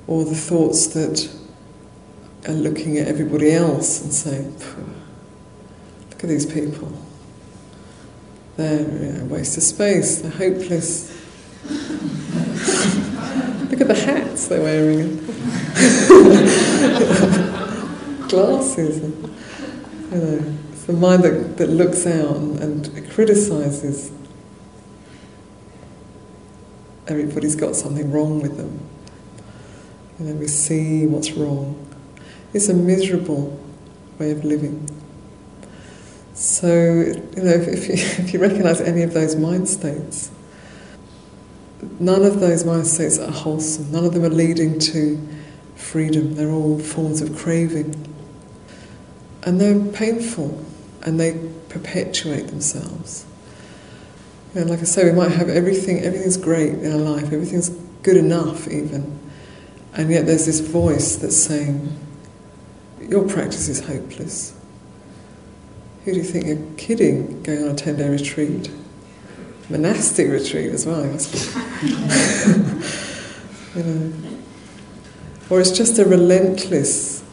or 0.07 0.25
the 0.25 0.35
thoughts 0.35 0.89
that 0.89 1.31
are 2.47 2.53
looking 2.53 2.99
at 2.99 3.09
everybody 3.09 3.53
else 3.53 4.03
and 4.03 4.13
saying, 4.13 4.55
look 6.11 6.25
at 6.25 6.29
these 6.29 6.47
people. 6.47 6.93
They're 8.57 9.23
a 9.23 9.25
waste 9.25 9.57
of 9.57 9.63
space, 9.63 10.21
they're 10.21 10.31
hopeless. 10.31 11.11
look 13.71 13.81
at 13.81 13.89
the 13.89 13.95
hats 13.95 14.49
they're 14.49 14.63
wearing. 14.63 15.17
Glasses. 18.29 19.03
And, 19.03 19.15
you 20.13 20.19
know, 20.19 20.57
it's 20.73 20.85
the 20.85 20.93
mind 20.93 21.25
that, 21.25 21.57
that 21.57 21.69
looks 21.69 22.07
out 22.07 22.37
and, 22.37 22.61
and 22.61 23.11
criticises. 23.11 24.13
Everybody's 27.07 27.57
got 27.57 27.77
something 27.77 28.11
wrong 28.13 28.41
with 28.41 28.57
them 28.57 28.81
and 30.19 30.29
then 30.29 30.39
we 30.39 30.47
see 30.47 31.07
what's 31.07 31.33
wrong. 31.33 31.84
It's 32.55 32.69
a 32.69 32.75
miserable 32.75 33.61
way 34.19 34.31
of 34.31 34.45
living. 34.45 34.89
So, 36.35 36.69
you 36.69 37.43
know, 37.43 37.51
if, 37.51 37.69
if, 37.69 37.89
you, 37.89 37.95
if 38.25 38.33
you 38.33 38.39
recognize 38.41 38.81
any 38.81 39.03
of 39.03 39.13
those 39.13 39.37
mind 39.37 39.69
states, 39.69 40.31
none 42.01 42.25
of 42.25 42.41
those 42.41 42.65
mind 42.65 42.87
states 42.87 43.19
are 43.19 43.31
wholesome. 43.31 43.91
None 43.93 44.05
of 44.05 44.15
them 44.15 44.25
are 44.25 44.31
leading 44.31 44.79
to 44.79 45.21
freedom. 45.75 46.37
They're 46.37 46.51
all 46.51 46.79
forms 46.79 47.21
of 47.21 47.37
craving. 47.37 47.95
And 49.43 49.61
they're 49.61 49.79
painful 49.93 50.65
and 51.03 51.21
they 51.21 51.39
perpetuate 51.69 52.49
themselves. 52.49 53.27
You 54.55 54.61
know, 54.61 54.71
like 54.71 54.81
I 54.81 54.85
say, 54.85 55.05
we 55.05 55.13
might 55.13 55.33
have 55.33 55.49
everything, 55.49 56.01
everything's 56.01 56.37
great 56.37 56.75
in 56.75 56.93
our 56.93 56.99
life, 56.99 57.25
everything's 57.25 57.71
good 58.03 58.17
enough 58.17 58.69
even. 58.69 59.19
And 59.95 60.11
yet 60.11 60.27
there's 60.27 60.47
this 60.47 60.61
voice 60.61 61.17
that's 61.17 61.37
saying, 61.37 61.99
Your 63.09 63.29
practice 63.29 63.69
is 63.69 63.87
hopeless. 63.87 64.55
Who 66.05 66.13
do 66.13 66.19
you 66.19 66.25
think 66.25 66.47
you're 66.47 66.77
kidding 66.77 67.43
going 67.43 67.65
on 67.65 67.71
a 67.71 67.75
10 67.75 67.97
day 67.97 68.09
retreat? 68.09 68.71
Monastic 69.71 70.29
retreat 70.29 70.71
as 70.71 70.87
well, 70.87 71.05
must 71.05 71.33
be. 71.33 71.39
you 73.79 73.83
know. 73.83 74.13
Or 75.49 75.61
it's 75.61 75.71
just 75.71 75.99
a 75.99 76.05
relentless 76.05 77.25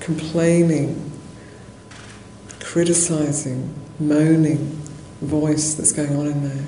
complaining, 0.00 1.12
criticizing, 2.60 3.72
moaning 4.00 4.58
voice 5.20 5.74
that's 5.74 5.92
going 5.92 6.16
on 6.16 6.26
in 6.26 6.48
there. 6.48 6.66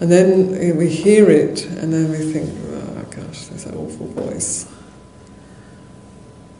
And 0.00 0.12
then 0.12 0.76
we 0.76 0.90
hear 0.90 1.30
it, 1.30 1.64
and 1.64 1.90
then 1.92 2.10
we 2.10 2.32
think, 2.32 2.50
oh 2.68 3.02
gosh, 3.10 3.46
there's 3.46 3.64
that 3.64 3.74
awful 3.74 4.08
voice. 4.08 4.70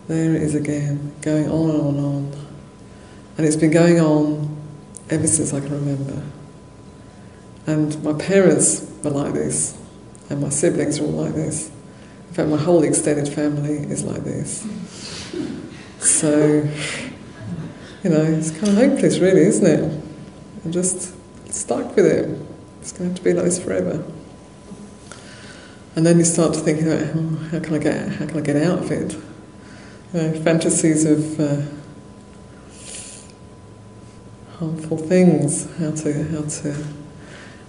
There 0.08 0.34
it 0.36 0.42
is 0.42 0.54
again, 0.54 1.12
going 1.20 1.50
on 1.50 1.70
and 1.70 1.80
on 1.80 1.94
and 1.96 2.06
on. 2.06 2.46
And 3.38 3.46
it's 3.46 3.56
been 3.56 3.72
going 3.72 4.00
on 4.00 4.56
ever 5.10 5.26
since 5.26 5.52
I 5.52 5.60
can 5.60 5.70
remember. 5.70 6.22
And 7.66 8.02
my 8.04 8.12
parents 8.12 8.88
were 9.02 9.10
like 9.10 9.34
this, 9.34 9.76
and 10.30 10.40
my 10.40 10.48
siblings 10.50 11.00
are 11.00 11.04
all 11.04 11.10
like 11.10 11.34
this. 11.34 11.70
In 12.28 12.34
fact, 12.34 12.48
my 12.48 12.56
whole 12.56 12.84
extended 12.84 13.28
family 13.28 13.78
is 13.78 14.04
like 14.04 14.22
this. 14.22 14.66
So, 15.98 16.68
you 18.04 18.10
know, 18.10 18.22
it's 18.22 18.52
kind 18.52 18.68
of 18.68 18.74
hopeless, 18.74 19.18
really, 19.18 19.42
isn't 19.42 19.66
it? 19.66 20.02
I'm 20.64 20.72
just 20.72 21.14
stuck 21.52 21.96
with 21.96 22.06
it. 22.06 22.38
It's 22.80 22.92
going 22.92 23.04
to 23.04 23.08
have 23.08 23.16
to 23.16 23.24
be 23.24 23.32
like 23.32 23.46
this 23.46 23.62
forever. 23.62 24.04
And 25.96 26.06
then 26.06 26.18
you 26.18 26.24
start 26.24 26.54
to 26.54 26.60
think 26.60 26.82
about 26.82 27.16
oh, 27.16 27.36
how 27.50 27.60
can 27.60 27.74
I 27.74 27.78
get 27.78 28.08
how 28.16 28.26
can 28.26 28.36
I 28.36 28.40
get 28.42 28.56
out 28.56 28.80
of 28.80 28.92
it? 28.92 29.16
You 30.16 30.32
fantasies 30.32 31.04
of 31.04 31.38
uh, 31.38 31.60
harmful 34.58 34.96
things. 34.96 35.70
How 35.76 35.90
to 35.90 36.24
how 36.30 36.40
to 36.40 36.72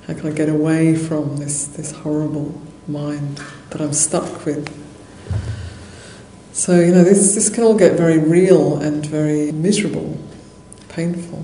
how 0.08 0.14
can 0.14 0.28
I 0.28 0.32
get 0.32 0.48
away 0.48 0.96
from 0.96 1.36
this 1.36 1.68
this 1.68 1.92
horrible 1.92 2.62
mind 2.88 3.42
that 3.72 3.82
I'm 3.82 3.92
stuck 3.92 4.46
with? 4.46 4.66
So 6.54 6.80
you 6.80 6.94
know 6.94 7.04
this 7.04 7.36
this 7.36 7.50
can 7.50 7.66
all 7.66 7.76
get 7.76 7.98
very 7.98 8.18
real 8.18 8.78
and 8.78 9.06
very 9.06 9.52
miserable, 9.52 10.18
painful. 10.88 11.44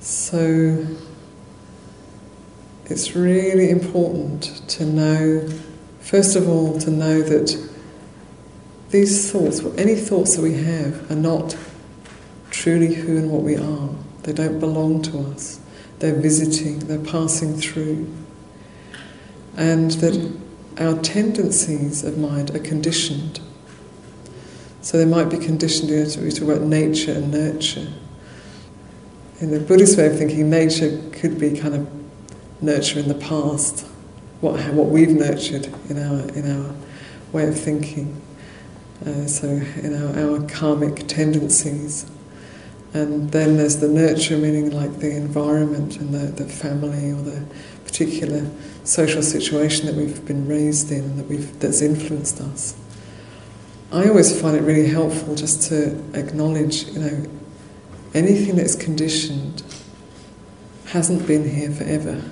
So 0.00 0.86
it's 2.86 3.14
really 3.14 3.68
important 3.68 4.66
to 4.70 4.86
know, 4.86 5.46
first 6.00 6.34
of 6.34 6.48
all, 6.48 6.78
to 6.78 6.90
know 6.90 7.20
that 7.20 7.69
these 8.90 9.30
thoughts, 9.30 9.60
any 9.78 9.94
thoughts 9.94 10.36
that 10.36 10.42
we 10.42 10.54
have, 10.54 11.10
are 11.10 11.16
not 11.16 11.56
truly 12.50 12.94
who 12.94 13.16
and 13.16 13.30
what 13.30 13.42
we 13.42 13.56
are. 13.56 13.90
They 14.22 14.32
don't 14.32 14.58
belong 14.58 15.02
to 15.02 15.18
us. 15.30 15.60
They're 16.00 16.14
visiting, 16.14 16.80
they're 16.80 16.98
passing 16.98 17.56
through. 17.56 18.12
And 19.56 19.90
that 19.92 20.36
our 20.78 20.98
tendencies 21.02 22.04
of 22.04 22.18
mind 22.18 22.54
are 22.54 22.58
conditioned. 22.58 23.40
So 24.82 24.98
they 24.98 25.04
might 25.04 25.28
be 25.28 25.38
conditioned, 25.38 25.90
you 25.90 26.04
know, 26.04 26.22
we 26.22 26.30
talk 26.30 26.48
about 26.48 26.62
nature 26.62 27.12
and 27.12 27.30
nurture. 27.30 27.88
In 29.40 29.50
the 29.50 29.60
Buddhist 29.60 29.98
way 29.98 30.06
of 30.06 30.18
thinking, 30.18 30.48
nature 30.48 31.00
could 31.12 31.38
be 31.38 31.56
kind 31.56 31.74
of 31.74 32.62
nurture 32.62 32.98
in 32.98 33.08
the 33.08 33.14
past, 33.14 33.86
what, 34.40 34.58
what 34.72 34.88
we've 34.88 35.10
nurtured 35.10 35.66
in 35.88 35.98
our, 35.98 36.28
in 36.30 36.50
our 36.50 36.74
way 37.32 37.46
of 37.46 37.58
thinking. 37.58 38.19
Uh, 39.04 39.26
so, 39.26 39.48
in 39.48 39.94
our, 39.94 40.38
our 40.38 40.46
karmic 40.46 41.06
tendencies. 41.08 42.10
And 42.92 43.30
then 43.30 43.56
there's 43.56 43.78
the 43.78 43.88
nurture, 43.88 44.36
meaning 44.36 44.70
like 44.70 44.98
the 44.98 45.10
environment 45.16 45.96
and 45.98 46.12
the, 46.12 46.42
the 46.42 46.44
family 46.44 47.12
or 47.12 47.22
the 47.22 47.44
particular 47.84 48.50
social 48.84 49.22
situation 49.22 49.86
that 49.86 49.94
we've 49.94 50.24
been 50.26 50.46
raised 50.46 50.90
in 50.90 51.04
and 51.04 51.18
that 51.18 51.28
we've, 51.28 51.58
that's 51.60 51.82
influenced 51.82 52.40
us. 52.40 52.76
I 53.92 54.08
always 54.08 54.38
find 54.40 54.56
it 54.56 54.62
really 54.62 54.88
helpful 54.88 55.34
just 55.34 55.68
to 55.68 55.98
acknowledge, 56.14 56.84
you 56.88 57.00
know, 57.00 57.26
anything 58.14 58.56
that's 58.56 58.76
conditioned 58.76 59.62
hasn't 60.86 61.26
been 61.26 61.48
here 61.48 61.70
forever. 61.70 62.22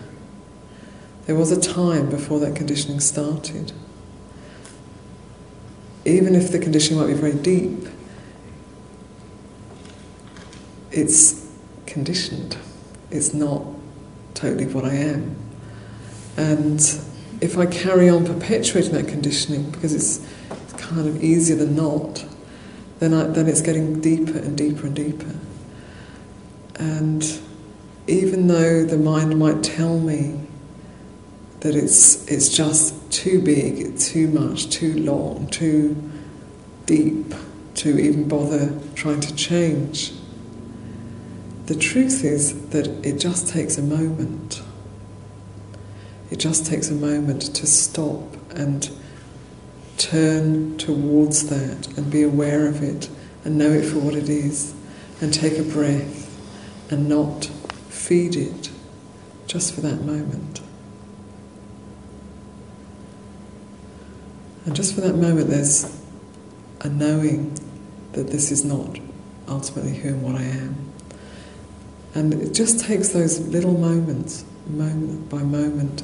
There 1.26 1.36
was 1.36 1.50
a 1.50 1.60
time 1.60 2.10
before 2.10 2.40
that 2.40 2.56
conditioning 2.56 3.00
started. 3.00 3.72
Even 6.08 6.34
if 6.34 6.50
the 6.50 6.58
conditioning 6.58 6.98
might 7.00 7.08
be 7.08 7.12
very 7.12 7.34
deep, 7.34 7.86
it's 10.90 11.46
conditioned. 11.86 12.56
It's 13.10 13.34
not 13.34 13.62
totally 14.32 14.66
what 14.66 14.86
I 14.86 14.94
am. 14.94 15.36
And 16.38 16.80
if 17.42 17.58
I 17.58 17.66
carry 17.66 18.08
on 18.08 18.24
perpetuating 18.24 18.92
that 18.92 19.06
conditioning, 19.06 19.70
because 19.70 19.94
it's, 19.94 20.26
it's 20.50 20.72
kind 20.74 21.06
of 21.06 21.22
easier 21.22 21.56
than 21.56 21.76
not, 21.76 22.24
then, 23.00 23.12
I, 23.12 23.24
then 23.24 23.46
it's 23.46 23.60
getting 23.60 24.00
deeper 24.00 24.38
and 24.38 24.56
deeper 24.56 24.86
and 24.86 24.96
deeper. 24.96 25.34
And 26.76 27.38
even 28.06 28.46
though 28.46 28.82
the 28.84 28.96
mind 28.96 29.38
might 29.38 29.62
tell 29.62 29.98
me 29.98 30.40
that 31.60 31.74
it's, 31.74 32.26
it's 32.28 32.48
just 32.48 32.94
too 33.10 33.40
big, 33.40 33.98
too 33.98 34.28
much, 34.28 34.70
too 34.70 34.94
long, 34.98 35.46
too 35.48 35.96
deep 36.86 37.34
to 37.74 37.98
even 37.98 38.28
bother 38.28 38.78
trying 38.94 39.20
to 39.20 39.34
change. 39.34 40.12
The 41.66 41.74
truth 41.76 42.24
is 42.24 42.68
that 42.70 42.86
it 43.04 43.18
just 43.20 43.48
takes 43.48 43.76
a 43.78 43.82
moment. 43.82 44.62
it 46.30 46.38
just 46.38 46.66
takes 46.66 46.90
a 46.90 46.94
moment 46.94 47.54
to 47.54 47.66
stop 47.66 48.36
and 48.50 48.90
turn 49.96 50.76
towards 50.78 51.48
that 51.48 51.88
and 51.96 52.10
be 52.10 52.22
aware 52.22 52.66
of 52.68 52.82
it 52.82 53.08
and 53.44 53.58
know 53.58 53.70
it 53.70 53.84
for 53.84 53.98
what 53.98 54.14
it 54.14 54.28
is 54.28 54.74
and 55.20 55.32
take 55.32 55.58
a 55.58 55.62
breath 55.62 56.26
and 56.90 57.08
not 57.08 57.46
feed 57.88 58.36
it 58.36 58.70
just 59.46 59.74
for 59.74 59.80
that 59.80 60.02
moment. 60.02 60.60
And 64.68 64.76
just 64.76 64.94
for 64.94 65.00
that 65.00 65.14
moment, 65.14 65.48
there's 65.48 65.98
a 66.82 66.90
knowing 66.90 67.58
that 68.12 68.26
this 68.26 68.52
is 68.52 68.66
not 68.66 68.98
ultimately 69.48 69.94
who 69.94 70.10
and 70.10 70.22
what 70.22 70.34
I 70.34 70.42
am. 70.42 70.92
And 72.14 72.34
it 72.34 72.52
just 72.52 72.78
takes 72.78 73.08
those 73.08 73.40
little 73.48 73.72
moments, 73.72 74.44
moment 74.66 75.30
by 75.30 75.38
moment, 75.42 76.02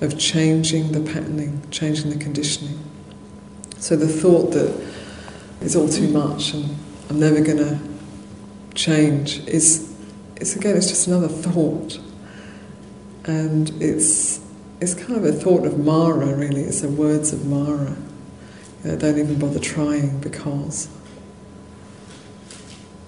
of 0.00 0.18
changing 0.18 0.92
the 0.92 1.00
patterning, 1.12 1.60
changing 1.70 2.08
the 2.08 2.16
conditioning. 2.16 2.78
So 3.76 3.96
the 3.96 4.08
thought 4.08 4.52
that 4.52 4.74
it's 5.60 5.76
all 5.76 5.86
too 5.86 6.08
much 6.08 6.54
and 6.54 6.74
I'm 7.10 7.20
never 7.20 7.42
going 7.42 7.58
to 7.58 7.78
change 8.74 9.46
is, 9.46 9.94
is 10.40 10.56
again, 10.56 10.74
it's 10.74 10.88
just 10.88 11.06
another 11.06 11.28
thought. 11.28 12.00
And 13.26 13.70
it's, 13.82 14.40
it's 14.80 14.94
kind 14.94 15.16
of 15.16 15.24
a 15.26 15.32
thought 15.32 15.66
of 15.66 15.78
Mara, 15.78 16.34
really. 16.34 16.62
It's 16.62 16.80
the 16.80 16.88
words 16.88 17.34
of 17.34 17.44
Mara. 17.44 17.94
Know, 18.86 18.96
don't 18.96 19.18
even 19.18 19.38
bother 19.38 19.58
trying 19.58 20.20
because. 20.20 20.88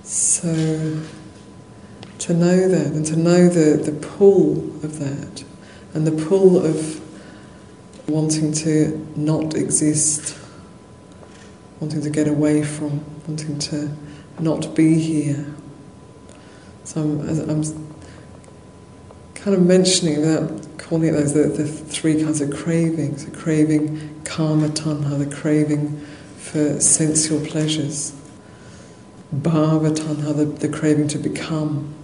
So, 0.03 1.01
to 2.19 2.35
know 2.35 2.69
that 2.69 2.87
and 2.87 3.07
to 3.07 3.17
know 3.17 3.49
the, 3.49 3.77
the 3.77 3.93
pull 3.93 4.59
of 4.85 4.99
that 4.99 5.45
and 5.95 6.07
the 6.07 6.27
pull 6.27 6.65
of 6.65 7.01
wanting 8.09 8.53
to 8.53 9.07
not 9.15 9.55
exist, 9.55 10.37
wanting 11.79 12.03
to 12.03 12.11
get 12.11 12.27
away 12.27 12.65
from, 12.65 13.05
wanting 13.29 13.59
to 13.59 13.95
not 14.41 14.75
be 14.75 14.99
here. 14.99 15.55
So 16.83 17.03
I'm, 17.03 17.51
I'm 17.51 17.88
kind 19.41 19.57
of 19.57 19.65
mentioning 19.65 20.21
without 20.21 20.79
calling 20.79 21.09
it 21.09 21.13
those 21.13 21.35
the, 21.35 21.45
the 21.45 21.67
three 21.67 22.23
kinds 22.23 22.41
of 22.41 22.51
cravings: 22.51 23.25
the 23.25 23.31
craving 23.31 24.23
kama 24.25 24.69
tanha, 24.69 25.19
the 25.19 25.35
craving 25.35 25.99
for 26.37 26.81
sensual 26.81 27.45
pleasures, 27.47 28.13
bhava 29.35 29.95
tanha, 29.95 30.37
the, 30.37 30.45
the 30.45 30.69
craving 30.69 31.09
to 31.09 31.19
become, 31.19 31.95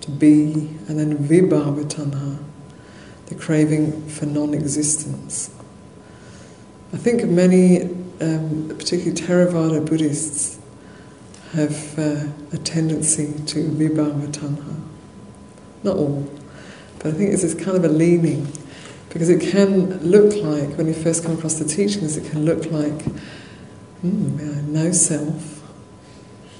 to 0.00 0.10
be, 0.10 0.70
and 0.88 0.98
then 0.98 1.16
vibhava 1.16 1.84
tanha, 1.84 2.38
the 3.26 3.34
craving 3.34 4.08
for 4.08 4.26
non-existence. 4.26 5.54
I 6.92 6.96
think 6.96 7.24
many, 7.24 7.82
um, 8.20 8.74
particularly 8.76 9.12
Theravada 9.12 9.86
Buddhists, 9.86 10.58
have 11.52 11.98
uh, 11.98 12.24
a 12.52 12.58
tendency 12.58 13.32
to 13.46 13.68
vibhava 13.68 14.26
tanha. 14.28 14.91
Not 15.82 15.96
all, 15.96 16.30
but 16.98 17.08
I 17.08 17.12
think 17.12 17.32
it's 17.32 17.42
this 17.42 17.54
kind 17.54 17.76
of 17.76 17.84
a 17.84 17.88
leaning 17.88 18.46
because 19.12 19.28
it 19.28 19.40
can 19.40 19.98
look 19.98 20.34
like, 20.42 20.78
when 20.78 20.86
you 20.86 20.94
first 20.94 21.22
come 21.22 21.36
across 21.36 21.54
the 21.54 21.66
teachings, 21.66 22.16
it 22.16 22.30
can 22.30 22.46
look 22.46 22.70
like, 22.70 23.02
hmm, 24.00 24.38
yeah, 24.38 24.60
no 24.62 24.90
self. 24.90 25.62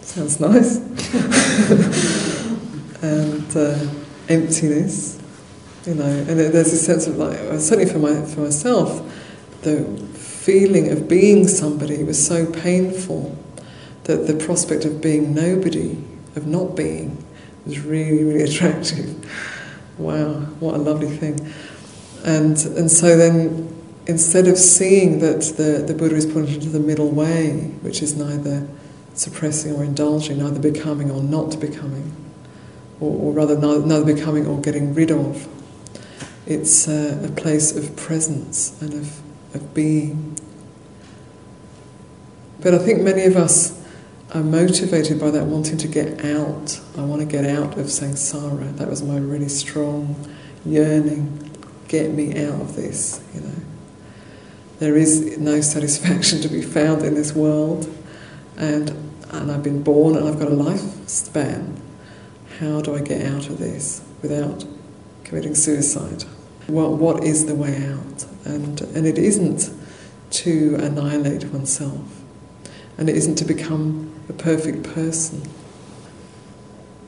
Sounds 0.03 0.39
nice. 0.39 0.77
and 3.03 3.57
uh, 3.57 3.79
emptiness, 4.29 5.19
you 5.87 5.95
know, 5.95 6.05
and 6.05 6.29
there's 6.29 6.75
a 6.75 6.77
sense 6.77 7.07
of 7.07 7.17
like, 7.17 7.39
certainly 7.59 7.87
for, 7.87 7.99
my, 7.99 8.21
for 8.27 8.41
myself, 8.41 9.01
the 9.63 9.85
feeling 10.15 10.91
of 10.91 11.09
being 11.09 11.49
somebody 11.49 12.05
was 12.05 12.25
so 12.25 12.45
painful 12.45 13.35
that 14.05 14.27
the 14.27 14.35
prospect 14.35 14.85
of 14.85 15.01
being 15.01 15.33
nobody, 15.33 15.93
of 16.37 16.47
not 16.47 16.77
being, 16.77 17.25
was 17.65 17.81
really, 17.81 18.25
really 18.25 18.43
attractive. 18.51 19.25
Wow, 19.99 20.35
what 20.61 20.75
a 20.75 20.79
lovely 20.79 21.15
thing. 21.17 21.53
And, 22.25 22.57
and 22.77 22.91
so 22.91 23.17
then, 23.17 23.69
instead 24.07 24.47
of 24.47 24.57
seeing 24.57 25.21
that 25.21 25.43
the, 25.57 25.85
the 25.87 25.95
Buddha 25.95 26.15
is 26.15 26.27
pointing 26.27 26.61
to 26.61 26.69
the 26.69 26.81
middle 26.81 27.11
way, 27.11 27.73
which 27.83 28.03
is 28.03 28.17
neither 28.17 28.67
suppressing 29.15 29.75
or 29.75 29.85
indulging, 29.85 30.39
neither 30.39 30.61
becoming 30.61 31.11
or 31.11 31.23
not 31.23 31.61
becoming, 31.61 32.15
or, 33.01 33.17
or 33.17 33.33
rather, 33.33 33.59
neither 33.59 34.05
becoming 34.05 34.47
or 34.47 34.61
getting 34.61 34.95
rid 34.95 35.11
of, 35.11 35.49
it's 36.47 36.89
a, 36.89 37.25
a 37.25 37.29
place 37.29 37.77
of 37.77 37.97
presence 37.97 38.81
and 38.81 38.95
of, 38.95 39.21
of 39.55 39.75
being. 39.75 40.37
But 42.61 42.75
I 42.75 42.79
think 42.79 43.03
many 43.03 43.25
of 43.25 43.37
us 43.37 43.82
I'm 44.35 44.51
motivated 44.51 45.21
by 45.21 45.31
that 45.31 45.45
wanting 45.45 45.77
to 45.77 45.89
get 45.89 46.25
out. 46.25 46.81
I 46.97 47.03
want 47.03 47.21
to 47.21 47.27
get 47.27 47.45
out 47.45 47.77
of 47.77 47.85
samsara. 47.87 48.75
That 48.79 48.89
was 48.89 49.03
my 49.03 49.19
really 49.19 49.51
strong 49.51 50.17
yearning. 50.65 51.51
Get 51.87 52.13
me 52.13 52.43
out 52.43 52.59
of 52.59 52.75
this, 52.75 53.23
you 53.35 53.43
know. 53.43 53.55
There 54.79 54.97
is 54.97 55.37
no 55.37 55.61
satisfaction 55.61 56.41
to 56.41 56.49
be 56.49 56.63
found 56.63 57.03
in 57.03 57.15
this 57.15 57.35
world, 57.35 57.95
and 58.57 58.91
and 59.33 59.53
I've 59.53 59.63
been 59.63 59.83
born 59.83 60.17
and 60.17 60.27
I've 60.27 60.39
got 60.39 60.49
a 60.49 60.53
lifespan. 60.53 61.79
How 62.59 62.81
do 62.81 62.95
I 62.97 63.03
get 63.03 63.27
out 63.27 63.51
of 63.51 63.59
this 63.59 64.03
without 64.23 64.65
committing 65.25 65.55
suicide? 65.55 66.25
What 66.69 66.93
what 66.93 67.23
is 67.23 67.45
the 67.45 67.55
way 67.55 67.77
out? 67.87 68.25
And 68.47 68.81
and 68.81 69.07
it 69.07 69.19
isn't 69.19 69.71
to 70.31 70.77
annihilate 70.77 71.45
oneself, 71.45 72.23
and 72.97 73.11
it 73.11 73.17
isn't 73.17 73.35
to 73.37 73.45
become 73.45 74.12
perfect 74.39 74.83
person. 74.95 75.43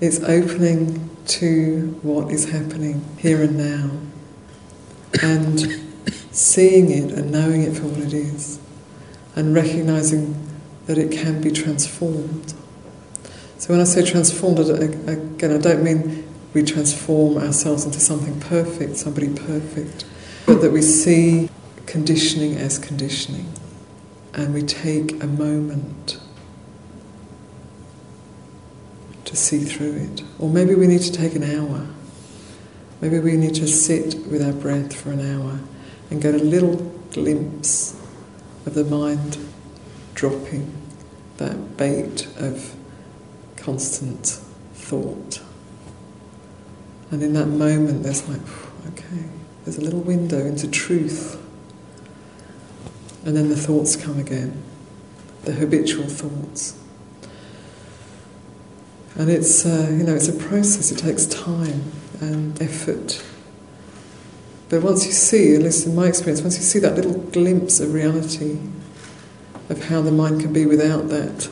It's 0.00 0.20
opening 0.20 1.10
to 1.26 1.98
what 2.02 2.30
is 2.30 2.50
happening 2.50 3.04
here 3.18 3.42
and 3.42 3.56
now 3.56 3.90
and 5.22 5.80
seeing 6.30 6.90
it 6.90 7.12
and 7.12 7.30
knowing 7.30 7.62
it 7.62 7.76
for 7.76 7.87
what 7.87 8.00
it 8.00 8.12
is 8.12 8.58
and 9.37 9.54
recognizing 9.54 10.34
that 10.87 10.98
it 10.98 11.10
can 11.10 11.40
be 11.40 11.50
transformed. 11.50 12.54
So 13.58 13.72
when 13.72 13.80
I 13.80 13.84
say 13.84 14.04
transformed, 14.04 14.58
again, 14.58 15.52
I 15.52 15.58
don't 15.58 15.82
mean 15.82 16.28
we 16.52 16.62
transform 16.62 17.38
ourselves 17.38 17.84
into 17.84 18.00
something 18.00 18.38
perfect, 18.40 18.96
somebody 18.96 19.28
perfect, 19.28 20.04
but 20.46 20.60
that 20.60 20.70
we 20.70 20.82
see 20.82 21.48
conditioning 21.87 22.56
as 22.56 22.78
conditioning 22.78 23.52
and 24.34 24.52
we 24.52 24.62
take 24.62 25.22
a 25.22 25.26
moment 25.26 26.18
to 29.24 29.37
see 29.37 29.60
through 29.60 29.94
it. 29.94 30.22
Or 30.38 30.48
maybe 30.48 30.74
we 30.74 30.87
need 30.87 31.02
to 31.02 31.12
take 31.12 31.34
an 31.34 31.42
hour. 31.42 31.87
Maybe 33.00 33.18
we 33.18 33.37
need 33.37 33.54
to 33.56 33.66
sit 33.66 34.26
with 34.26 34.42
our 34.42 34.52
breath 34.52 34.94
for 34.94 35.10
an 35.10 35.20
hour 35.20 35.60
and 36.10 36.22
get 36.22 36.34
a 36.34 36.38
little 36.38 36.76
glimpse 37.12 38.00
of 38.66 38.74
the 38.74 38.84
mind 38.84 39.38
dropping 40.14 40.72
that 41.37 41.76
bait 41.76 42.26
of 42.38 42.74
constant 43.56 44.40
thought. 44.74 45.42
And 47.10 47.22
in 47.22 47.32
that 47.34 47.46
moment, 47.46 48.02
there's 48.02 48.28
like, 48.28 48.40
okay, 48.92 49.24
there's 49.64 49.78
a 49.78 49.80
little 49.80 50.00
window 50.00 50.44
into 50.44 50.68
truth. 50.68 51.40
And 53.24 53.37
then 53.37 53.48
the 53.48 53.56
thoughts 53.56 53.96
come 53.96 54.18
again, 54.18 54.62
the 55.44 55.52
habitual 55.52 56.06
thoughts. 56.06 56.78
And 59.16 59.31
it's, 59.31 59.64
uh, 59.64 59.88
you 59.90 60.03
know, 60.03 60.14
it's 60.14 60.29
a 60.29 60.33
process, 60.33 60.90
it 60.90 60.98
takes 60.98 61.27
time 61.27 61.83
and 62.20 62.61
effort. 62.61 63.24
But 64.68 64.83
once 64.83 65.07
you 65.07 65.12
see, 65.12 65.55
at 65.55 65.62
least 65.62 65.87
in 65.87 65.94
my 65.94 66.09
experience, 66.09 66.42
once 66.42 66.57
you 66.57 66.62
see 66.62 66.81
that 66.81 66.96
little 66.96 67.18
glimpse 67.18 67.79
of 67.79 67.92
reality, 67.94 68.59
of 69.68 69.85
how 69.85 70.03
the 70.03 70.11
mind 70.11 70.40
can 70.40 70.53
be 70.53 70.66
without 70.66 71.09
that 71.09 71.48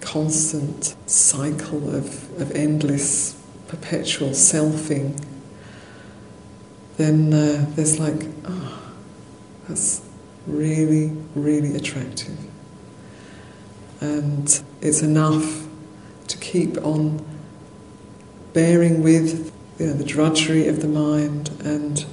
constant 0.00 0.94
cycle 1.06 1.94
of, 1.94 2.40
of 2.40 2.52
endless, 2.52 3.42
perpetual 3.66 4.30
selfing, 4.30 5.20
then 6.96 7.34
uh, 7.34 7.66
there's 7.70 7.98
like, 7.98 8.28
ah, 8.46 8.48
oh, 8.48 8.92
that's 9.68 10.02
really, 10.46 11.08
really 11.34 11.74
attractive. 11.74 12.38
And 14.00 14.62
it's 14.80 15.02
enough 15.02 15.65
to 16.28 16.38
keep 16.38 16.76
on 16.78 17.24
bearing 18.52 19.02
with 19.02 19.52
you 19.78 19.86
know, 19.86 19.92
the 19.92 20.04
drudgery 20.04 20.68
of 20.68 20.80
the 20.80 20.88
mind 20.88 21.50
and 21.64 22.06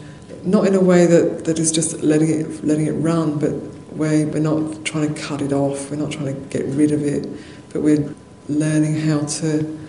not 0.44 0.68
in 0.68 0.76
a 0.76 0.82
way 0.82 1.06
that, 1.06 1.46
that 1.46 1.60
is 1.60 1.72
just 1.72 2.02
letting 2.02 2.30
it, 2.30 2.64
letting 2.66 2.86
it 2.86 2.92
run, 2.92 3.40
but 3.40 3.52
where 3.96 4.28
we're 4.28 4.40
not 4.40 4.84
trying 4.84 5.14
to 5.14 5.22
cut 5.22 5.42
it 5.42 5.54
off, 5.54 5.90
we're 5.90 5.98
not 5.98 6.12
trying 6.12 6.34
to 6.34 6.58
get 6.58 6.66
rid 6.76 6.92
of 6.92 7.04
it, 7.04 7.28
but 7.72 7.82
we're 7.82 8.14
learning 8.50 9.00
how 9.02 9.22
to 9.22 9.80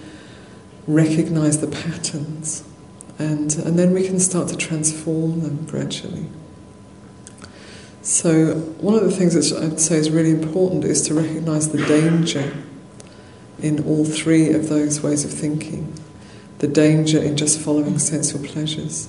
recognize 0.87 1.61
the 1.61 1.67
patterns 1.67 2.63
And, 3.19 3.55
and 3.57 3.79
then 3.79 3.93
we 3.93 4.07
can 4.07 4.19
start 4.19 4.49
to 4.49 4.57
transform 4.57 5.41
them 5.43 5.65
gradually. 5.67 6.27
So, 8.03 8.57
one 8.81 8.95
of 8.95 9.03
the 9.03 9.11
things 9.11 9.35
that 9.35 9.63
I'd 9.63 9.81
say 9.81 9.97
is 9.97 10.11
really 10.11 10.31
important 10.31 10.85
is 10.85 11.01
to 11.03 11.15
recognize 11.15 11.71
the 11.71 11.85
danger 11.87 12.53
in 13.65 13.83
all 13.85 14.05
three 14.05 14.53
of 14.53 14.69
those 14.69 15.03
ways 15.03 15.25
of 15.25 15.33
thinking. 15.33 15.93
The 16.59 16.69
danger 16.69 17.21
in 17.21 17.37
just 17.37 17.59
following 17.61 17.99
sensual 17.99 18.45
pleasures. 18.45 19.09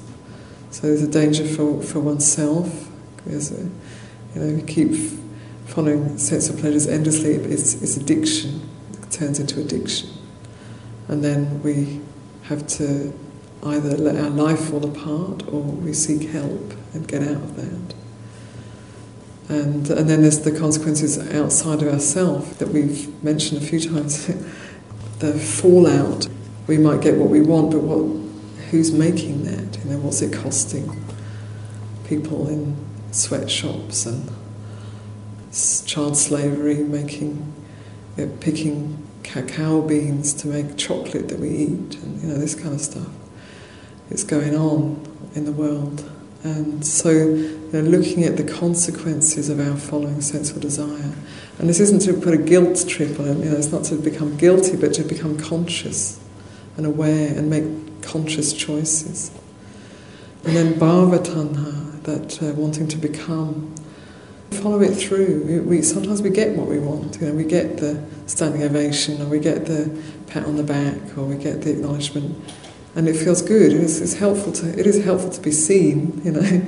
So, 0.72 0.88
there's 0.88 1.04
a 1.04 1.08
danger 1.08 1.46
for, 1.46 1.82
for 1.82 2.00
oneself. 2.00 2.90
There's 3.26 3.52
a, 3.52 3.70
you 4.34 4.42
know, 4.42 4.64
keep 4.66 4.94
following 5.66 6.18
sensual 6.18 6.58
pleasures 6.58 6.88
endlessly, 6.88 7.36
it's, 7.36 7.82
it's 7.82 7.98
addiction. 7.98 8.62
It 8.94 9.12
turns 9.12 9.40
into 9.40 9.60
addiction. 9.60 10.10
And 11.08 11.24
then 11.24 11.62
we 11.62 12.02
have 12.44 12.66
to 12.68 13.14
either 13.64 13.98
let 13.98 14.16
our 14.16 14.30
life 14.30 14.70
fall 14.70 14.86
apart 14.86 15.48
or 15.48 15.62
we 15.62 15.94
seek 15.94 16.30
help 16.30 16.74
and 16.94 17.08
get 17.08 17.24
out 17.24 17.36
of 17.44 17.56
that. 17.58 17.96
And, 19.48 19.90
and 19.90 20.10
then 20.10 20.22
there's 20.22 20.40
the 20.40 20.58
consequences 20.58 21.20
outside 21.34 21.84
of 21.84 21.94
ourselves 21.94 22.58
that 22.58 22.70
we've 22.70 23.24
mentioned 23.24 23.62
a 23.62 23.66
few 23.66 23.80
times. 23.80 24.28
the 25.20 25.34
fallout. 25.34 26.28
We 26.68 26.78
might 26.78 27.02
get 27.02 27.18
what 27.18 27.30
we 27.30 27.42
want, 27.42 27.72
but 27.72 27.82
what, 27.82 28.68
who's 28.70 28.92
making 28.92 29.44
that? 29.46 29.78
You 29.84 29.92
know, 29.92 29.98
what's 30.00 30.22
it 30.22 30.34
costing? 30.34 31.04
People 32.08 32.48
in 32.48 32.76
sweatshops 33.12 34.06
and 34.06 34.30
child 35.86 36.18
slavery, 36.18 36.78
making, 36.78 37.54
you 38.18 38.26
know, 38.26 38.38
picking 38.40 39.08
cacao 39.24 39.82
beans 39.82 40.34
to 40.34 40.48
make 40.48 40.78
chocolate 40.78 41.30
that 41.30 41.40
we 41.40 41.50
eat, 41.50 41.96
and 41.96 42.22
you 42.22 42.28
know 42.28 42.38
this 42.38 42.56
kind 42.56 42.74
of 42.74 42.82
stuff. 42.82 43.08
It's 44.10 44.24
going 44.24 44.56
on 44.56 45.04
in 45.34 45.46
the 45.46 45.52
world. 45.52 46.10
And 46.46 46.86
so, 46.86 47.10
looking 47.74 48.24
at 48.24 48.38
the 48.38 48.44
consequences 48.44 49.50
of 49.50 49.60
our 49.60 49.76
following 49.76 50.22
sensual 50.22 50.60
desire. 50.60 51.12
And 51.58 51.68
this 51.68 51.80
isn't 51.80 52.02
to 52.04 52.14
put 52.14 52.36
a 52.36 52.38
guilt 52.38 52.86
trip 52.88 53.20
on 53.20 53.28
it, 53.28 53.38
you 53.38 53.50
know, 53.50 53.58
it's 53.58 53.72
not 53.72 53.84
to 53.86 53.96
become 53.96 54.38
guilty, 54.38 54.78
but 54.78 54.94
to 54.94 55.04
become 55.04 55.40
conscious 55.40 56.24
and 56.78 56.86
aware 56.86 57.36
and 57.36 57.50
make 57.50 58.04
conscious 58.04 58.54
choices. 58.54 59.32
And 60.44 60.56
then 60.56 60.76
bhava 60.76 61.18
tanha, 61.18 62.04
that 62.04 62.44
uh, 62.44 62.54
wanting 62.54 62.90
to 62.90 62.98
become, 62.98 63.74
follow 64.52 64.84
it 64.84 64.94
through. 64.94 65.46
We, 65.46 65.60
we, 65.62 65.82
sometimes 65.82 66.22
we 66.22 66.30
get 66.30 66.56
what 66.56 66.68
we 66.68 66.78
want, 66.78 67.20
you 67.20 67.28
know, 67.28 67.34
we 67.34 67.46
get 67.46 67.78
the 67.78 68.06
standing 68.28 68.62
ovation, 68.62 69.20
or 69.20 69.26
we 69.26 69.40
get 69.40 69.66
the 69.66 70.00
pat 70.28 70.46
on 70.46 70.58
the 70.58 70.64
back, 70.64 71.18
or 71.18 71.24
we 71.24 71.38
get 71.38 71.64
the 71.64 71.72
acknowledgement 71.72 72.38
and 72.96 73.08
it 73.08 73.16
feels 73.16 73.42
good. 73.42 73.74
It's, 73.74 74.00
it's 74.00 74.16
helpful 74.16 74.52
to 74.54 74.80
it 74.80 74.88
is 74.88 75.04
helpful 75.04 75.30
to 75.30 75.42
be 75.42 75.52
seen, 75.52 76.22
you 76.24 76.32
know. 76.32 76.62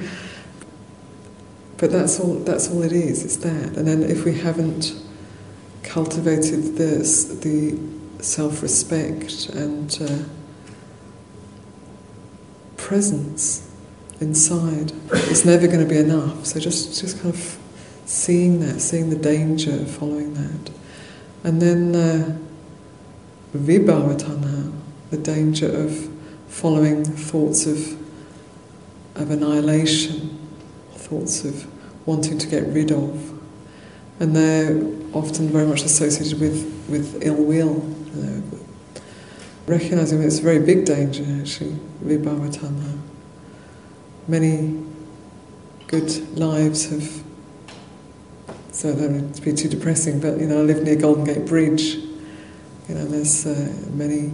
But 1.78 1.92
that's 1.92 2.20
all. 2.20 2.36
That's 2.36 2.70
all 2.70 2.82
it 2.82 2.92
is. 2.92 3.24
It's 3.24 3.38
that. 3.38 3.78
And 3.78 3.88
then 3.88 4.04
if 4.04 4.26
we 4.26 4.34
haven't 4.34 4.94
cultivated 5.84 6.76
this, 6.76 7.26
the 7.26 7.78
self-respect 8.20 9.50
and 9.50 9.98
uh, 10.02 10.24
presence 12.78 13.72
inside, 14.20 14.92
it's 15.12 15.46
never 15.46 15.68
going 15.68 15.80
to 15.80 15.86
be 15.86 16.00
enough. 16.00 16.48
So 16.48 16.60
just 16.60 17.00
just 17.00 17.22
kind 17.22 17.34
of 17.34 17.58
seeing 18.06 18.60
that, 18.62 18.82
seeing 18.82 19.12
the 19.12 19.16
danger 19.16 19.86
following 19.86 20.34
that, 20.34 20.72
and 21.44 21.62
then 21.62 21.96
uh, 21.96 22.38
vibhavatanha, 23.56 24.74
the 25.12 25.18
danger 25.18 25.68
of 25.68 26.17
following 26.48 27.04
thoughts 27.04 27.66
of, 27.66 27.78
of 29.16 29.32
annihilation, 29.32 30.38
thoughts 30.92 31.46
of 31.46 31.68
wanting 32.08 32.38
to 32.38 32.48
get 32.48 32.66
rid 32.68 32.92
of. 32.92 33.34
And 34.20 34.36
they're 34.36 34.82
often 35.14 35.50
very 35.50 35.68
much 35.68 35.84
associated 35.84 36.40
with, 36.40 36.88
with 36.90 37.24
ill 37.24 37.44
will. 37.44 37.84
You 38.16 38.24
know. 38.24 38.44
Recognizing 39.68 40.20
that 40.22 40.28
it's 40.28 40.40
a 40.40 40.44
very 40.44 40.60
big 40.60 40.86
danger, 40.86 41.26
actually, 41.42 41.78
vibhavatanha. 42.04 42.98
Many 44.28 44.84
good 45.88 46.38
lives 46.38 46.90
have, 46.90 47.24
so 48.72 48.92
I 48.92 48.96
don't 48.96 49.44
be 49.44 49.54
too 49.54 49.70
depressing, 49.70 50.20
but 50.20 50.40
you 50.40 50.48
know, 50.48 50.60
I 50.60 50.62
live 50.62 50.84
near 50.84 50.96
Golden 50.96 51.26
Gate 51.26 51.46
Bridge. 51.46 51.96
You 52.88 52.96
know, 52.96 53.06
there's 53.06 53.46
uh, 53.46 53.74
many 53.92 54.32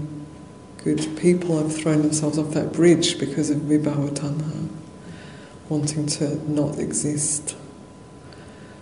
good 0.83 1.17
people 1.17 1.57
have 1.57 1.73
thrown 1.73 2.01
themselves 2.01 2.37
off 2.37 2.51
that 2.51 2.73
bridge 2.73 3.17
because 3.17 3.49
of 3.49 3.57
vibhava 3.59 4.09
tanha, 4.11 4.67
wanting 5.69 6.05
to 6.05 6.51
not 6.51 6.77
exist. 6.77 7.55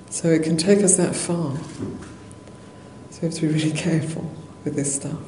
So 0.10 0.30
it 0.30 0.44
can 0.44 0.58
take 0.58 0.80
us 0.80 0.98
that 0.98 1.16
far. 1.16 1.58
So 3.12 3.20
we 3.22 3.28
have 3.28 3.34
to 3.36 3.42
be 3.42 3.48
really 3.48 3.72
careful 3.78 4.34
with 4.64 4.76
this 4.76 4.96
stuff. 4.96 5.20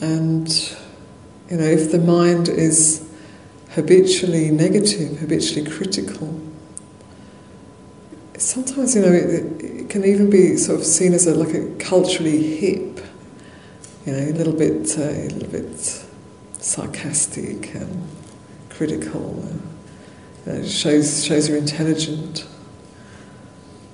And, 0.00 0.48
you 1.50 1.58
know, 1.58 1.64
if 1.64 1.92
the 1.92 1.98
mind 1.98 2.48
is 2.48 3.08
habitually 3.70 4.50
negative, 4.50 5.18
habitually 5.20 5.70
critical, 5.70 6.40
sometimes, 8.38 8.96
you 8.96 9.02
know, 9.02 9.12
it, 9.12 9.62
it 9.62 9.90
can 9.90 10.04
even 10.04 10.30
be 10.30 10.56
sort 10.56 10.80
of 10.80 10.86
seen 10.86 11.12
as 11.12 11.26
a, 11.26 11.34
like 11.34 11.54
a 11.54 11.68
culturally 11.76 12.56
hip 12.56 13.00
you 14.06 14.12
know, 14.12 14.18
a 14.18 14.32
little 14.32 14.52
bit, 14.52 14.98
uh, 14.98 15.02
a 15.02 15.28
little 15.28 15.48
bit 15.48 15.78
sarcastic 16.58 17.74
and 17.74 18.08
critical. 18.70 19.44
And, 20.44 20.66
shows 20.66 21.24
shows 21.24 21.48
you're 21.48 21.56
intelligent. 21.56 22.46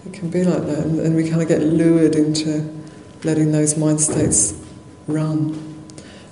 It 0.07 0.15
can 0.15 0.31
be 0.31 0.45
like 0.45 0.63
that, 0.63 0.79
and, 0.79 0.99
and 0.99 1.15
we 1.15 1.29
kind 1.29 1.43
of 1.43 1.49
get 1.49 1.61
lured 1.61 2.15
into 2.15 2.75
letting 3.23 3.53
those 3.53 3.77
mind 3.77 4.01
states 4.01 4.59
run. 5.07 5.85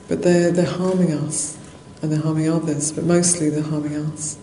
But 0.09 0.23
they're 0.23 0.51
they're 0.51 0.65
harming 0.65 1.13
us, 1.13 1.59
and 2.01 2.11
they're 2.11 2.23
harming 2.23 2.49
others. 2.49 2.93
But 2.93 3.05
mostly 3.05 3.51
they're 3.51 3.63
harming 3.63 3.97
us. 3.97 4.39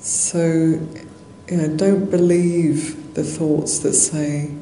So, 0.00 0.46
you 1.48 1.56
know, 1.56 1.74
don't 1.74 2.10
believe 2.10 3.14
the 3.14 3.24
thoughts 3.24 3.78
that 3.80 3.94
say 3.94 4.54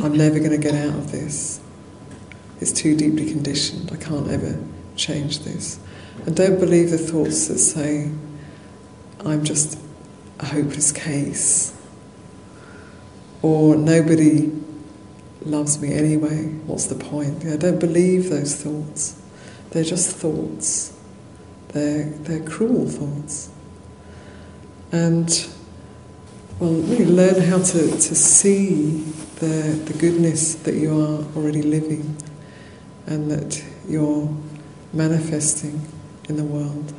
I'm 0.00 0.16
never 0.16 0.38
going 0.38 0.50
to 0.50 0.58
get 0.58 0.74
out 0.74 0.94
of 0.94 1.12
this. 1.12 1.60
It's 2.60 2.72
too 2.72 2.96
deeply 2.96 3.26
conditioned. 3.30 3.90
I 3.92 3.96
can't 3.96 4.28
ever 4.28 4.58
change 4.96 5.40
this. 5.40 5.78
And 6.26 6.36
don't 6.36 6.58
believe 6.58 6.90
the 6.90 6.98
thoughts 6.98 7.48
that 7.48 7.58
say, 7.58 8.10
I'm 9.24 9.44
just 9.44 9.78
a 10.40 10.46
hopeless 10.46 10.92
case. 10.92 11.76
Or 13.42 13.76
nobody 13.76 14.52
loves 15.42 15.80
me 15.80 15.92
anyway. 15.92 16.46
What's 16.66 16.86
the 16.86 16.94
point? 16.94 17.44
You 17.44 17.56
don't 17.58 17.78
believe 17.80 18.30
those 18.30 18.56
thoughts. 18.56 19.20
They're 19.70 19.84
just 19.84 20.16
thoughts. 20.16 20.96
They're, 21.68 22.04
they're 22.04 22.44
cruel 22.44 22.88
thoughts. 22.88 23.50
And 24.92 25.28
well, 26.64 26.72
really 26.72 27.04
learn 27.04 27.42
how 27.42 27.58
to, 27.58 27.90
to 27.90 28.14
see 28.14 29.04
the, 29.36 29.78
the 29.84 29.92
goodness 29.98 30.54
that 30.54 30.74
you 30.74 30.98
are 30.98 31.22
already 31.36 31.60
living 31.60 32.16
and 33.06 33.30
that 33.30 33.62
you're 33.86 34.34
manifesting 34.94 35.86
in 36.26 36.36
the 36.36 36.44
world. 36.44 36.94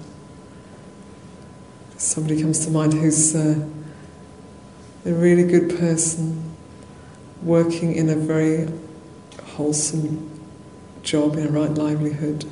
Somebody 1.97 2.41
comes 2.43 2.63
to 2.65 2.71
mind 2.71 2.93
who's 2.93 3.36
uh, 3.36 3.67
a 5.04 5.12
really 5.12 5.43
good 5.43 5.80
person, 5.80 6.56
working 7.41 7.95
in 7.95 8.10
a 8.10 8.15
very 8.15 8.69
wholesome 9.54 10.30
job 11.01 11.38
in 11.38 11.47
a 11.47 11.49
right 11.49 11.71
livelihood, 11.71 12.45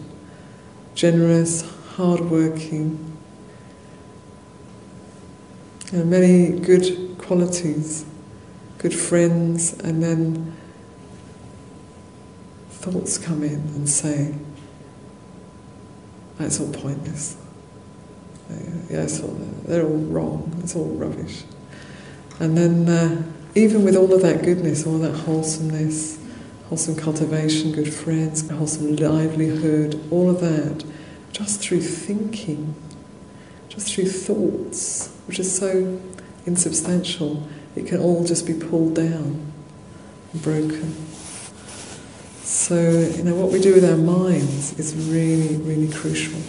generous, 0.96 1.62
many 5.94 6.60
good 6.60 7.18
qualities, 7.18 8.06
good 8.80 8.94
friends, 8.94 9.80
and 9.80 10.02
then 10.02 10.56
thoughts 12.70 13.18
come 13.18 13.44
in 13.44 13.54
and 13.54 13.88
say, 13.88 14.34
that's 16.38 16.60
all 16.60 16.72
pointless. 16.74 17.38
Yeah, 18.90 19.08
all, 19.24 19.38
they're 19.66 19.86
all 19.86 19.98
wrong, 19.98 20.60
it's 20.64 20.76
all 20.76 20.90
rubbish. 20.90 21.44
And 22.40 22.58
then, 22.58 22.90
uh, 22.90 23.24
even 23.56 23.84
with 23.84 23.96
all 23.96 24.12
of 24.14 24.22
that 24.24 24.44
goodness, 24.44 24.86
all 24.86 24.98
that 25.00 25.14
wholesomeness, 25.14 26.20
wholesome 26.68 26.96
cultivation, 26.96 27.72
good 27.72 27.94
friends, 27.94 28.50
wholesome 28.50 28.96
livelihood, 28.96 30.04
all 30.12 30.30
of 30.30 30.42
that, 30.42 30.84
just 31.32 31.62
through 31.62 31.82
thinking, 31.82 32.76
just 33.74 33.94
through 33.94 34.06
thoughts, 34.06 35.10
which 35.26 35.40
is 35.40 35.58
so 35.58 36.00
insubstantial, 36.46 37.48
it 37.76 37.88
can 37.88 38.00
all 38.00 38.24
just 38.24 38.46
be 38.46 38.54
pulled 38.54 38.96
down, 38.96 39.52
and 40.32 40.42
broken. 40.42 40.94
So, 42.44 42.76
you 42.76 43.24
know, 43.24 43.34
what 43.34 43.52
we 43.52 43.60
do 43.60 43.74
with 43.74 43.86
our 43.86 43.98
minds 43.98 44.78
is 44.78 44.96
really, 45.10 45.58
really 45.58 45.92
crucial. 45.92 46.40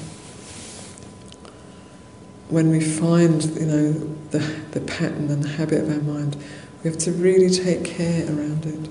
When 2.50 2.68
we 2.68 2.80
find, 2.80 3.42
you 3.42 3.66
know, 3.66 3.92
the, 4.30 4.38
the 4.72 4.80
pattern 4.80 5.30
and 5.30 5.42
the 5.42 5.48
habit 5.48 5.84
of 5.84 5.90
our 5.90 6.02
mind, 6.02 6.36
we 6.82 6.90
have 6.90 6.98
to 7.00 7.12
really 7.12 7.48
take 7.48 7.86
care 7.86 8.26
around 8.26 8.66
it. 8.66 8.90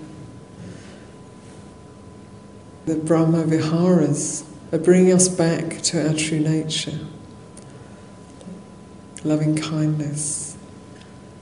The 2.88 2.96
Brahma 2.96 3.44
Viharas 3.44 4.44
are 4.72 4.80
bringing 4.80 5.14
us 5.14 5.28
back 5.28 5.82
to 5.84 6.08
our 6.08 6.16
true 6.16 6.40
nature 6.40 7.00
loving 9.24 9.56
kindness, 9.56 10.58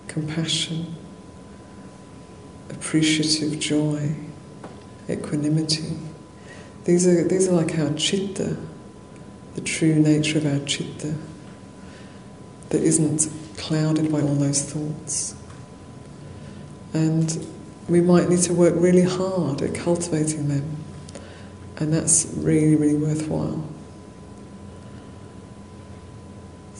compassion, 0.08 0.96
appreciative 2.70 3.60
joy, 3.60 4.16
equanimity. 5.10 5.98
These 6.86 7.08
are, 7.08 7.24
these 7.28 7.48
are 7.48 7.54
like 7.54 7.78
our 7.78 7.94
chitta, 7.94 8.58
the 9.56 9.62
true 9.62 9.96
nature 9.96 10.38
of 10.38 10.46
our 10.46 10.60
chitta, 10.66 11.16
that 12.70 12.82
isn't 12.82 13.30
clouded 13.58 14.12
by 14.12 14.22
all 14.22 14.36
those 14.36 14.64
thoughts. 14.64 15.36
And 16.94 17.48
we 17.88 18.02
might 18.02 18.30
need 18.30 18.42
to 18.44 18.54
work 18.54 18.74
really 18.78 19.04
hard 19.04 19.62
at 19.62 19.76
cultivating 19.76 20.48
them, 20.48 20.78
and 21.78 21.94
that's 21.94 22.32
really, 22.38 22.76
really 22.76 22.96
worthwhile. 22.96 23.68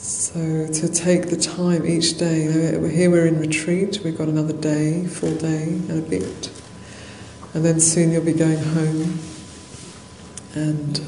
So 0.02 0.66
to 0.66 0.88
take 0.88 1.30
the 1.30 1.36
time 1.36 1.86
each 1.86 2.18
day, 2.18 2.50
here 2.90 3.08
we're 3.08 3.24
in 3.24 3.38
retreat, 3.38 4.00
we've 4.02 4.18
got 4.18 4.26
another 4.26 4.52
day, 4.52 5.06
full 5.06 5.36
day 5.36 5.62
and 5.62 5.92
a 5.92 6.02
bit. 6.02 6.50
And 7.54 7.64
then 7.64 7.78
soon 7.78 8.10
you'll 8.10 8.24
be 8.24 8.32
going 8.32 8.58
home 8.58 9.20
and 10.54 11.00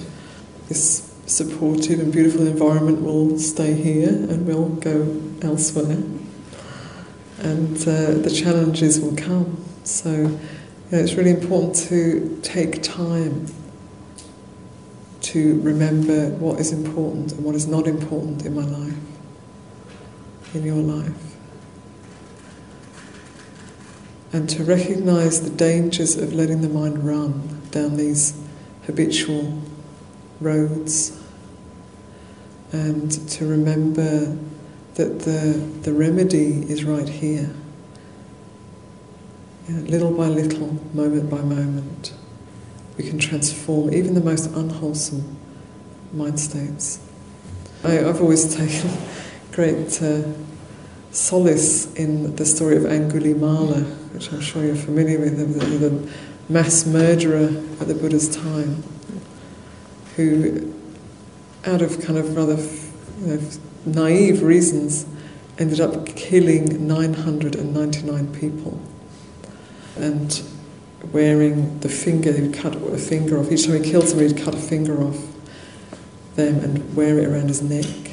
this 0.69 1.13
supportive 1.27 1.99
and 1.99 2.13
beautiful 2.13 2.47
environment 2.47 3.03
will 3.03 3.37
stay 3.37 3.75
here 3.75 4.11
and 4.11 4.47
we'll 4.47 4.69
go 4.69 5.21
elsewhere. 5.43 6.05
And 7.41 7.77
uh, 7.77 8.23
the 8.23 8.33
challenges 8.33 9.01
will 9.01 9.17
come. 9.17 9.65
So 9.83 10.13
you 10.13 10.29
know, 10.93 10.99
it's 10.99 11.15
really 11.15 11.33
important 11.33 11.75
to 11.89 12.39
take 12.45 12.81
time 12.85 13.49
to 15.33 15.61
remember 15.61 16.31
what 16.31 16.61
is 16.61 16.73
important 16.73 17.33
and 17.33 17.45
what 17.45 17.55
is 17.55 17.67
not 17.67 17.87
important 17.87 18.45
in 18.45 18.55
my 18.55 18.65
life 18.65 18.97
in 20.55 20.65
your 20.65 20.77
life. 20.77 21.37
And 24.33 24.49
to 24.51 24.65
recognize 24.65 25.43
the 25.43 25.51
dangers 25.51 26.17
of 26.17 26.33
letting 26.33 26.61
the 26.61 26.69
mind 26.69 27.05
run 27.05 27.61
down 27.71 27.97
these 27.97 28.41
habitual 28.87 29.63
roads. 30.41 31.21
And 32.73 33.11
to 33.31 33.47
remember 33.47 34.37
that 34.95 35.21
the, 35.21 35.61
the 35.83 35.93
remedy 35.93 36.63
is 36.71 36.85
right 36.85 37.09
here. 37.09 37.51
Little 39.69 40.13
by 40.13 40.27
little, 40.27 40.79
moment 40.93 41.31
by 41.31 41.41
moment, 41.41 42.13
we 42.97 43.09
can 43.09 43.19
transform 43.19 43.93
even 43.93 44.15
the 44.15 44.21
most 44.21 44.47
unwholesome 44.55 45.37
mind 46.13 46.39
states. 46.39 47.01
I, 47.83 47.93
have 47.93 48.21
always 48.21 48.55
taken 48.57 48.91
great 49.53 50.01
uh, 50.03 50.23
solace 51.11 51.93
in 51.95 52.37
the 52.37 52.47
story 52.47 52.77
of 52.77 52.85
Angulimala, 52.85 53.85
which 54.13 54.33
I'm 54.33 54.41
sure 54.41 54.65
you're 54.65 54.77
familiar 54.77 55.19
with, 55.19 55.37
the, 55.39 55.89
the 55.89 56.13
mass 56.49 56.87
murderer 56.87 57.63
at 57.81 57.89
the 57.89 57.95
Buddha's 57.95 58.35
time, 58.35 58.83
who, 60.17 60.73
out 61.65 61.83
of 61.83 62.01
kind 62.01 62.19
of 62.19 62.37
rather 62.37 62.57
you 63.21 63.37
know, 63.37 63.51
naive 63.87 64.43
reasons, 64.43 65.07
ended 65.59 65.81
up 65.81 66.07
killing 66.07 66.87
999 66.87 68.35
people 68.35 68.81
and 69.97 70.43
wearing 71.13 71.81
the 71.81 71.89
finger, 71.89 72.33
he'd 72.33 72.55
cut 72.55 72.75
a 72.75 72.99
finger 72.99 73.39
off. 73.39 73.51
Each 73.51 73.67
time 73.67 73.83
he 73.83 73.91
killed 73.91 74.09
somebody, 74.09 74.33
he'd 74.33 74.45
cut 74.45 74.55
a 74.55 74.59
finger 74.59 75.03
off 75.03 75.19
them 76.35 76.59
and 76.65 76.97
wear 76.97 77.19
it 77.19 77.29
around 77.29 77.49
his 77.49 77.63
neck. 77.63 78.13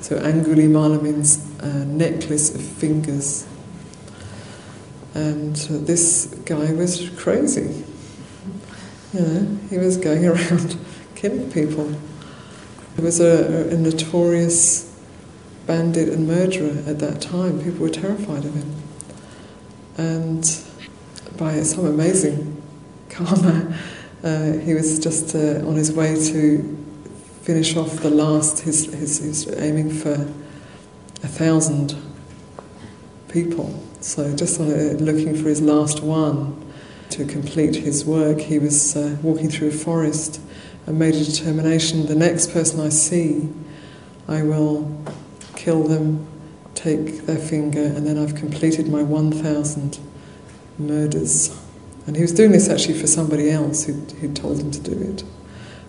So 0.00 0.18
Angulimala 0.18 1.02
means 1.02 1.46
a 1.60 1.84
necklace 1.84 2.54
of 2.54 2.62
fingers. 2.62 3.46
And 5.14 5.56
uh, 5.70 5.78
this 5.78 6.26
guy 6.44 6.72
was 6.72 7.10
crazy. 7.10 7.84
You 9.12 9.20
know, 9.20 9.58
he 9.68 9.78
was 9.78 9.96
going 9.96 10.26
around 10.26 10.78
killing 11.14 11.50
people. 11.50 11.94
He 12.96 13.02
was 13.02 13.20
a, 13.20 13.70
a 13.72 13.76
notorious 13.76 14.86
bandit 15.66 16.08
and 16.08 16.26
murderer 16.26 16.82
at 16.86 16.98
that 17.00 17.20
time. 17.20 17.62
People 17.62 17.80
were 17.80 17.90
terrified 17.90 18.44
of 18.44 18.54
him. 18.54 18.74
And 19.96 20.44
by 21.40 21.62
some 21.62 21.86
amazing. 21.86 22.62
Karma, 23.08 23.74
uh, 24.22 24.52
he 24.58 24.74
was 24.74 24.98
just 24.98 25.34
uh, 25.34 25.66
on 25.66 25.74
his 25.74 25.90
way 25.90 26.14
to 26.14 26.86
finish 27.40 27.76
off 27.76 27.96
the 28.00 28.10
last, 28.10 28.60
he's, 28.60 28.92
he's, 28.92 29.24
he's 29.24 29.58
aiming 29.58 29.90
for 29.90 30.12
a 30.12 31.28
thousand 31.28 31.96
people. 33.30 33.82
So 34.02 34.36
just 34.36 34.60
on 34.60 34.66
a, 34.66 34.92
looking 34.98 35.34
for 35.34 35.48
his 35.48 35.62
last 35.62 36.02
one 36.02 36.62
to 37.08 37.24
complete 37.24 37.74
his 37.74 38.04
work, 38.04 38.38
he 38.38 38.58
was 38.58 38.94
uh, 38.94 39.16
walking 39.22 39.48
through 39.48 39.68
a 39.68 39.72
forest 39.72 40.42
and 40.86 40.98
made 40.98 41.14
a 41.14 41.24
determination, 41.24 42.04
the 42.04 42.14
next 42.14 42.52
person 42.52 42.80
I 42.80 42.90
see, 42.90 43.48
I 44.28 44.42
will 44.42 45.02
kill 45.56 45.84
them, 45.84 46.26
take 46.74 47.24
their 47.24 47.38
finger, 47.38 47.82
and 47.82 48.06
then 48.06 48.18
I've 48.18 48.34
completed 48.34 48.88
my 48.88 49.02
1,000 49.02 50.09
murders. 50.80 51.56
And 52.06 52.16
he 52.16 52.22
was 52.22 52.32
doing 52.32 52.52
this 52.52 52.68
actually 52.68 52.98
for 52.98 53.06
somebody 53.06 53.50
else 53.50 53.84
who 53.84 53.92
who 53.92 54.32
told 54.32 54.58
him 54.60 54.70
to 54.70 54.80
do 54.80 54.92
it. 54.92 55.22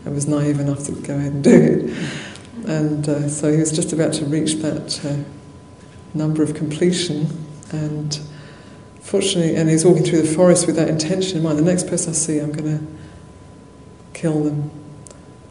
I 0.06 0.10
was 0.10 0.28
naive 0.28 0.60
enough 0.60 0.86
to 0.86 0.92
go 0.94 1.16
ahead 1.16 1.34
and 1.34 1.44
do 1.44 1.52
it. 1.52 2.70
And 2.70 3.08
uh, 3.08 3.30
so 3.30 3.52
he 3.52 3.58
was 3.58 3.72
just 3.72 3.94
about 3.94 4.14
to 4.14 4.26
reach 4.26 4.56
that 4.56 5.04
uh, 5.06 5.24
number 6.14 6.44
of 6.44 6.54
completion, 6.54 7.28
and 7.72 8.20
fortunately, 9.00 9.56
and 9.56 9.70
he's 9.70 9.86
walking 9.86 10.04
through 10.04 10.22
the 10.22 10.34
forest 10.34 10.68
with 10.68 10.76
that 10.76 10.90
intention 10.90 11.38
in 11.38 11.44
mind. 11.44 11.58
The 11.58 11.64
next 11.64 11.88
person 11.88 12.12
I 12.12 12.16
see, 12.16 12.40
I'm 12.40 12.52
going 12.52 12.78
to 12.78 12.86
kill 14.14 14.44
them, 14.44 14.70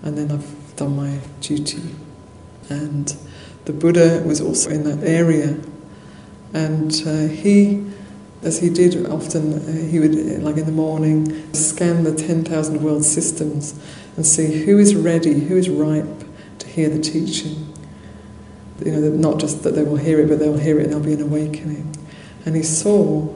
and 0.03 0.16
then 0.16 0.31
I've 0.31 0.76
done 0.76 0.96
my 0.96 1.18
duty. 1.40 1.83
And 2.68 3.16
the 3.64 3.72
Buddha 3.72 4.22
was 4.24 4.40
also 4.40 4.70
in 4.70 4.85
that 4.85 5.07
area, 5.07 5.59
and 6.53 6.92
uh, 7.07 7.26
he 7.26 7.90
as 8.42 8.61
he 8.61 8.70
did 8.70 9.07
often, 9.07 9.55
uh, 9.55 9.90
he 9.90 9.98
would, 9.98 10.42
like 10.42 10.57
in 10.57 10.66
the 10.66 10.72
morning, 10.72 11.53
scan 11.53 12.05
the 12.05 12.14
10,000 12.14 12.83
world 12.83 13.05
systems 13.05 13.79
and 14.16 14.24
see 14.24 14.64
who 14.64 14.79
is 14.79 14.94
ready, 14.94 15.40
who 15.40 15.57
is 15.57 15.68
ripe 15.68 16.24
to 16.59 16.66
hear 16.66 16.88
the 16.88 17.00
teaching. 17.00 17.74
You 18.85 18.92
know, 18.92 19.11
not 19.11 19.40
just 19.40 19.62
that 19.64 19.74
they 19.74 19.83
will 19.83 19.96
hear 19.96 20.20
it, 20.20 20.29
but 20.29 20.38
they'll 20.38 20.57
hear 20.57 20.79
it 20.79 20.85
and 20.85 20.92
there'll 20.92 21.05
be 21.05 21.12
an 21.12 21.22
awakening. 21.22 21.94
And 22.46 22.57
he 22.57 22.62
saw 22.62 23.29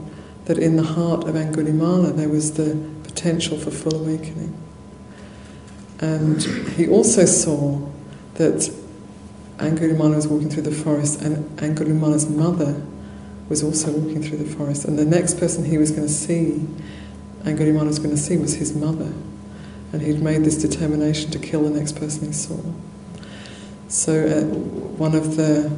that 0.47 0.59
in 0.59 0.77
the 0.77 0.83
heart 0.83 1.29
of 1.29 1.35
Angulimala 1.35 2.17
there 2.17 2.29
was 2.29 2.55
the 2.55 2.79
potential 3.03 3.59
for 3.59 3.71
full 3.71 3.95
awakening. 3.95 4.59
And 6.01 6.43
he 6.43 6.89
also 6.89 7.27
saw 7.27 7.87
that 8.35 8.73
Angulimala 9.59 10.17
was 10.17 10.27
walking 10.27 10.49
through 10.49 10.63
the 10.63 10.73
forest 10.73 11.21
and 11.21 11.45
Angulimala's 11.59 12.29
mother 12.29 12.83
was 13.49 13.63
also 13.63 13.93
walking 13.93 14.23
through 14.23 14.39
the 14.39 14.57
forest. 14.57 14.85
And 14.85 14.99
the 14.99 15.05
next 15.05 15.39
person 15.39 15.65
he 15.65 15.79
was 15.79 15.91
going 15.91 16.07
to 16.07 16.13
see, 16.13 16.67
Angulimala 17.43 17.87
was 17.87 17.99
going 17.99 18.11
to 18.11 18.17
see, 18.17 18.37
was 18.37 18.55
his 18.55 18.75
mother. 18.75 19.13
And 19.93 20.03
he'd 20.03 20.23
made 20.23 20.45
this 20.45 20.61
determination 20.61 21.31
to 21.33 21.39
kill 21.39 21.63
the 21.65 21.71
next 21.71 21.97
person 21.97 22.27
he 22.27 22.33
saw. 22.33 22.59
So 23.89 24.27
uh, 24.27 24.45
one 24.97 25.15
of 25.15 25.37
the 25.37 25.71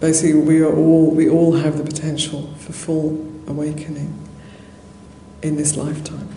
basically 0.00 0.34
we 0.40 0.60
are 0.62 0.74
all 0.74 1.10
we 1.10 1.28
all 1.28 1.52
have 1.52 1.78
the 1.78 1.84
potential 1.84 2.52
for 2.58 2.72
full 2.72 3.24
awakening 3.46 4.18
in 5.42 5.56
this 5.56 5.76
lifetime. 5.76 6.28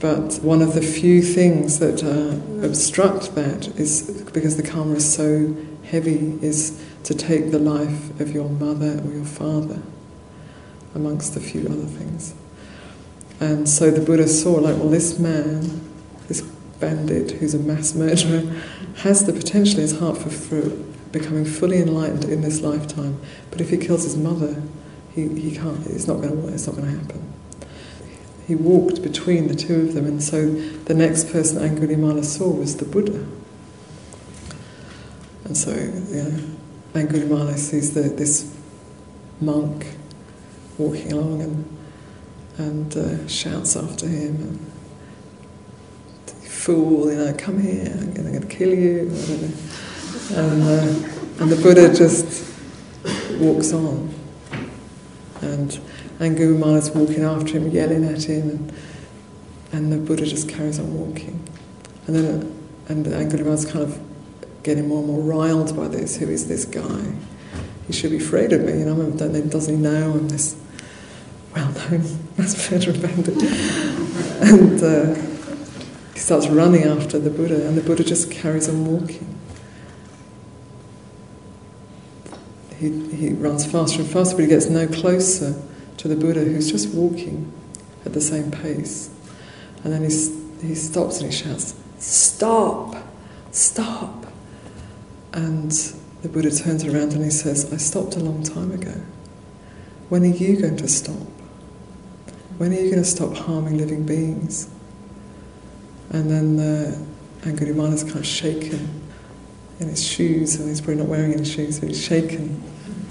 But 0.00 0.36
one 0.42 0.62
of 0.62 0.74
the 0.74 0.82
few 0.82 1.22
things 1.22 1.78
that 1.78 2.02
uh, 2.02 2.64
obstruct 2.64 3.34
that 3.34 3.68
is 3.78 4.22
because 4.32 4.56
the 4.56 4.62
karma 4.62 4.96
is 4.96 5.14
so 5.14 5.56
heavy 5.84 6.38
is 6.42 6.82
to 7.06 7.14
take 7.14 7.52
the 7.52 7.58
life 7.60 8.18
of 8.18 8.32
your 8.32 8.48
mother 8.48 9.00
or 9.04 9.12
your 9.12 9.24
father, 9.24 9.80
amongst 10.92 11.36
a 11.36 11.40
few 11.40 11.60
other 11.60 11.86
things. 11.86 12.34
And 13.38 13.68
so 13.68 13.92
the 13.92 14.00
Buddha 14.00 14.26
saw, 14.26 14.54
like, 14.54 14.76
well, 14.76 14.88
this 14.88 15.16
man, 15.16 15.88
this 16.26 16.40
bandit 16.80 17.30
who's 17.30 17.54
a 17.54 17.60
mass 17.60 17.94
murderer, 17.94 18.60
has 18.96 19.24
the 19.24 19.32
potential 19.32 19.76
in 19.76 19.82
his 19.82 20.00
heart 20.00 20.18
for, 20.18 20.30
fruit, 20.30 21.12
becoming 21.12 21.44
fully 21.44 21.78
enlightened 21.78 22.24
in 22.24 22.40
this 22.40 22.60
lifetime. 22.62 23.20
But 23.52 23.60
if 23.60 23.70
he 23.70 23.76
kills 23.76 24.02
his 24.02 24.16
mother, 24.16 24.60
he, 25.14 25.28
he 25.28 25.54
can't. 25.54 25.86
It's 25.86 26.08
not 26.08 26.20
going 26.20 26.30
to. 26.30 26.86
Happen. 26.86 27.32
he 28.48 28.56
walked 28.56 29.00
between 29.02 29.46
the 29.46 29.54
two 29.54 29.82
of 29.82 29.94
them, 29.94 30.06
and 30.06 30.20
so 30.20 30.50
the 30.50 30.94
next 30.94 31.30
person 31.30 31.58
Angulimala 31.58 32.24
saw 32.24 32.50
was 32.50 32.78
the 32.78 32.84
Buddha. 32.84 33.24
And 35.44 35.56
so, 35.56 35.72
know, 35.72 36.55
Angulimala 36.96 37.56
sees 37.56 37.92
the, 37.92 38.02
this 38.02 38.54
monk 39.40 39.86
walking 40.78 41.12
along 41.12 41.42
and, 41.42 41.78
and 42.58 42.96
uh, 42.96 43.28
shouts 43.28 43.76
after 43.76 44.06
him, 44.06 44.36
and, 44.36 44.70
fool, 46.48 47.12
you 47.12 47.18
know, 47.18 47.34
come 47.36 47.60
here, 47.60 47.92
I'm 47.92 48.12
going 48.14 48.40
to 48.40 48.46
kill 48.46 48.74
you, 48.74 49.10
and, 50.34 50.62
uh, 50.62 51.42
and 51.42 51.52
the 51.52 51.60
Buddha 51.62 51.94
just 51.94 52.50
walks 53.38 53.72
on. 53.72 54.12
And 55.42 55.70
Angulimala 56.18 56.78
is 56.78 56.90
walking 56.90 57.24
after 57.24 57.58
him, 57.58 57.68
yelling 57.68 58.04
at 58.04 58.24
him, 58.24 58.50
and, 58.50 58.72
and 59.72 59.92
the 59.92 59.98
Buddha 59.98 60.24
just 60.24 60.48
carries 60.48 60.78
on 60.78 60.92
walking. 60.94 61.46
And 62.06 62.16
then 62.16 62.56
and 62.88 63.06
is 63.06 63.64
kind 63.66 63.84
of 63.84 64.00
getting 64.66 64.88
more 64.88 64.98
and 64.98 65.06
more 65.06 65.20
riled 65.20 65.76
by 65.76 65.86
this. 65.86 66.16
Who 66.16 66.28
is 66.28 66.48
this 66.48 66.64
guy? 66.64 67.14
He 67.86 67.92
should 67.92 68.10
be 68.10 68.16
afraid 68.16 68.52
of 68.52 68.62
me. 68.62 68.80
You 68.80 68.84
know, 68.84 69.10
doesn't 69.12 69.76
he 69.76 69.80
know 69.80 70.10
I'm 70.10 70.28
this 70.28 70.56
well-known 71.54 72.04
mass 72.36 72.70
murderer 72.70 72.98
bandit? 72.98 73.42
and 74.42 74.82
uh, 74.82 75.14
he 76.12 76.18
starts 76.18 76.48
running 76.48 76.82
after 76.82 77.20
the 77.20 77.30
Buddha, 77.30 77.66
and 77.66 77.78
the 77.78 77.80
Buddha 77.80 78.02
just 78.02 78.30
carries 78.30 78.68
on 78.68 78.84
walking. 78.84 79.36
he, 82.78 83.16
he 83.16 83.30
runs 83.30 83.64
faster 83.64 84.02
and 84.02 84.10
faster, 84.10 84.36
but 84.36 84.42
he 84.42 84.48
gets 84.48 84.66
no 84.66 84.86
closer 84.86 85.54
to 85.96 86.08
the 86.08 86.16
Buddha 86.16 86.40
who's 86.40 86.70
just 86.70 86.94
walking 86.94 87.52
at 88.04 88.12
the 88.12 88.20
same 88.20 88.50
pace. 88.50 89.10
And 89.82 89.92
then 89.92 90.02
he, 90.02 90.66
he 90.66 90.74
stops 90.74 91.20
and 91.20 91.32
he 91.32 91.36
shouts, 91.36 91.74
Stop! 91.98 92.96
Stop! 93.50 94.25
And 95.36 95.70
the 96.22 96.30
Buddha 96.30 96.50
turns 96.50 96.82
around 96.82 97.12
and 97.12 97.22
he 97.22 97.30
says, 97.30 97.70
I 97.70 97.76
stopped 97.76 98.16
a 98.16 98.20
long 98.20 98.42
time 98.42 98.72
ago. 98.72 98.94
When 100.08 100.22
are 100.22 100.34
you 100.34 100.58
going 100.58 100.78
to 100.78 100.88
stop? 100.88 101.28
When 102.56 102.72
are 102.72 102.80
you 102.80 102.90
going 102.90 103.02
to 103.02 103.08
stop 103.08 103.36
harming 103.36 103.76
living 103.76 104.06
beings? 104.06 104.70
And 106.08 106.30
then 106.30 106.58
uh, 106.58 106.98
Angulimala 107.42 107.92
is 107.92 108.04
kind 108.04 108.16
of 108.16 108.26
shaken 108.26 109.02
in 109.78 109.88
his 109.88 110.02
shoes, 110.02 110.56
and 110.56 110.70
he's 110.70 110.80
probably 110.80 111.02
not 111.02 111.08
wearing 111.08 111.34
any 111.34 111.44
shoes, 111.44 111.80
but 111.80 111.90
he's 111.90 112.02
shaken 112.02 112.62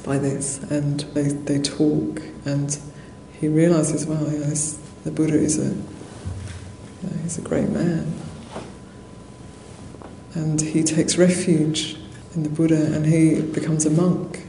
by 0.04 0.18
this. 0.18 0.64
And 0.72 1.02
they, 1.14 1.28
they 1.28 1.62
talk, 1.62 2.24
and 2.44 2.76
he 3.40 3.48
realizes, 3.50 4.08
well, 4.08 4.24
you 4.32 4.40
know, 4.40 4.46
this, 4.46 4.80
the 5.04 5.12
Buddha 5.12 5.38
is 5.38 5.60
a, 5.60 5.70
you 5.70 5.84
know, 7.04 7.18
he's 7.22 7.38
a 7.38 7.42
great 7.42 7.70
man. 7.70 8.20
And 10.34 10.60
he 10.60 10.82
takes 10.82 11.20
refuge 11.20 11.98
in 12.36 12.44
the 12.44 12.50
Buddha 12.50 12.94
and 12.94 13.06
he 13.06 13.42
becomes 13.42 13.86
a 13.86 13.90
monk. 13.90 14.46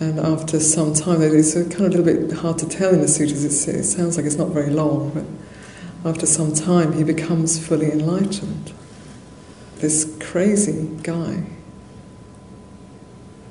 And 0.00 0.20
after 0.20 0.60
some 0.60 0.94
time, 0.94 1.22
it's 1.22 1.54
kind 1.54 1.72
of 1.72 1.80
a 1.80 1.88
little 1.88 2.04
bit 2.04 2.38
hard 2.38 2.58
to 2.58 2.68
tell 2.68 2.94
in 2.94 3.00
the 3.00 3.08
sutras, 3.08 3.44
it 3.66 3.84
sounds 3.84 4.16
like 4.16 4.26
it's 4.26 4.36
not 4.36 4.50
very 4.50 4.70
long, 4.70 5.10
but 5.10 6.08
after 6.08 6.26
some 6.26 6.54
time, 6.54 6.92
he 6.92 7.02
becomes 7.02 7.58
fully 7.58 7.90
enlightened 7.90 8.72
this 9.80 10.16
crazy 10.20 10.88
guy 11.02 11.44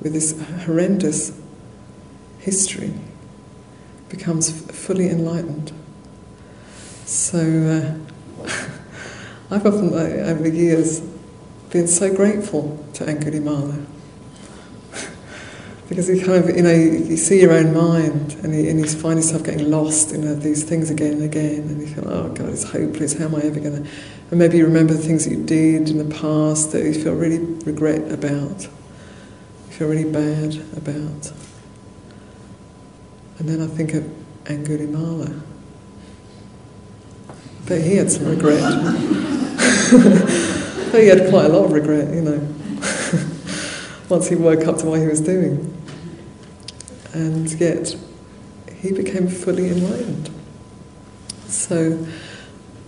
with 0.02 0.14
this 0.14 0.40
horrendous 0.66 1.40
history 2.40 2.94
becomes 4.10 4.50
fully 4.72 5.10
enlightened. 5.10 5.72
So 7.06 7.40
uh, 7.40 8.46
I've 9.52 9.66
often, 9.66 9.94
over 9.94 10.44
the 10.44 10.50
years, 10.50 11.02
been 11.70 11.88
so 11.88 12.14
grateful 12.14 12.84
to 12.94 13.04
Angulimala 13.04 13.86
because 15.90 16.10
you 16.10 16.24
kind 16.24 16.44
of, 16.44 16.56
you 16.56 16.64
know, 16.64 16.72
you, 16.72 17.18
see 17.18 17.42
your 17.42 17.52
own 17.52 17.74
mind 17.74 18.36
and 18.44 18.56
you, 18.56 18.70
and 18.70 18.80
you 18.80 18.88
find 18.88 19.20
yourself 19.20 19.44
getting 19.44 19.70
lost 19.70 20.14
in 20.14 20.26
uh, 20.26 20.34
these 20.36 20.64
things 20.64 20.90
again 20.90 21.14
and 21.14 21.24
again, 21.24 21.60
and 21.60 21.82
you 21.82 21.88
feel, 21.88 22.08
oh 22.08 22.30
God, 22.30 22.50
it's 22.50 22.64
hopeless. 22.64 23.18
How 23.18 23.26
am 23.26 23.36
I 23.36 23.42
ever 23.42 23.60
going 23.60 23.84
to? 23.84 23.90
And 24.30 24.40
maybe 24.40 24.58
you 24.58 24.66
remember 24.66 24.94
the 24.94 25.04
things 25.04 25.26
that 25.26 25.32
you 25.32 25.44
did 25.44 25.90
in 25.90 25.98
the 25.98 26.16
past 26.16 26.72
that 26.72 26.84
you 26.84 26.94
feel 26.94 27.14
really 27.14 27.40
regret 27.40 28.12
about, 28.12 28.64
you 28.64 28.70
feel 29.72 29.88
really 29.90 30.10
bad 30.10 30.56
about. 30.78 31.32
And 33.40 33.48
then 33.48 33.62
I 33.62 33.68
think 33.68 33.94
of 33.94 34.04
Angulimala. 34.46 35.42
But 37.68 37.82
he 37.82 37.98
had 37.98 38.10
some 38.10 38.26
regret. 38.26 38.64
he 40.92 41.08
had 41.08 41.30
quite 41.30 41.46
a 41.46 41.50
lot 41.50 41.66
of 41.66 41.72
regret, 41.72 42.14
you 42.14 42.22
know, 42.22 42.38
once 44.10 44.28
he 44.30 44.36
woke 44.36 44.66
up 44.68 44.78
to 44.78 44.86
what 44.86 45.00
he 45.00 45.08
was 45.08 45.22
doing. 45.22 45.74
And 47.14 47.52
yet, 47.60 47.96
he 48.80 48.92
became 48.92 49.28
fully 49.28 49.70
enlightened. 49.70 50.30
So, 51.48 52.06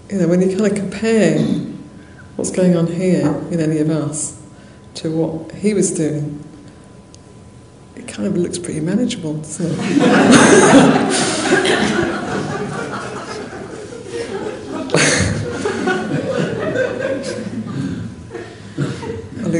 you 0.09 0.17
know, 0.17 0.27
when 0.27 0.41
you 0.41 0.55
kind 0.55 0.71
of 0.71 0.77
compare 0.77 1.39
what's 2.35 2.51
going 2.51 2.75
on 2.75 2.87
here 2.87 3.27
in 3.51 3.59
any 3.59 3.79
of 3.79 3.89
us 3.89 4.41
to 4.95 5.09
what 5.15 5.51
he 5.53 5.73
was 5.73 5.91
doing, 5.91 6.43
it 7.95 8.07
kind 8.07 8.27
of 8.27 8.37
looks 8.37 8.57
pretty 8.59 8.79
manageable, 8.81 9.35
doesn't 9.35 9.75
it? 9.79 9.79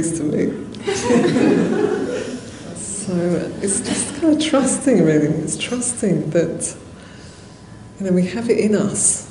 Least 0.02 0.18
to 0.18 0.24
me. 0.24 0.46
so 2.76 3.14
it's 3.62 3.82
just 3.82 4.16
kind 4.22 4.36
of 4.36 4.42
trusting, 4.42 5.04
really. 5.04 5.28
It's 5.28 5.58
trusting 5.58 6.30
that 6.32 6.76
you 8.00 8.06
know 8.06 8.12
we 8.12 8.28
have 8.28 8.50
it 8.50 8.60
in 8.60 8.76
us 8.76 9.30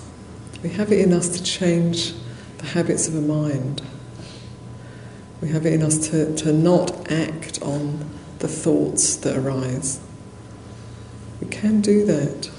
we 0.63 0.71
have 0.71 0.91
it 0.91 1.01
in 1.01 1.13
us 1.13 1.29
to 1.29 1.43
change 1.43 2.15
the 2.59 2.67
habits 2.67 3.07
of 3.07 3.15
a 3.15 3.21
mind. 3.21 3.81
We 5.41 5.51
have 5.51 5.65
it 5.67 5.73
in 5.73 5.83
us 5.83 6.09
to, 6.09 6.35
to 6.37 6.53
not 6.53 7.11
act 7.13 7.63
on 7.63 8.11
the 8.41 8.49
thoughts 8.49 9.15
that 9.17 9.37
arise. 9.37 10.01
We 11.41 11.47
can 11.47 11.81
do 11.81 12.05
that. 12.07 12.51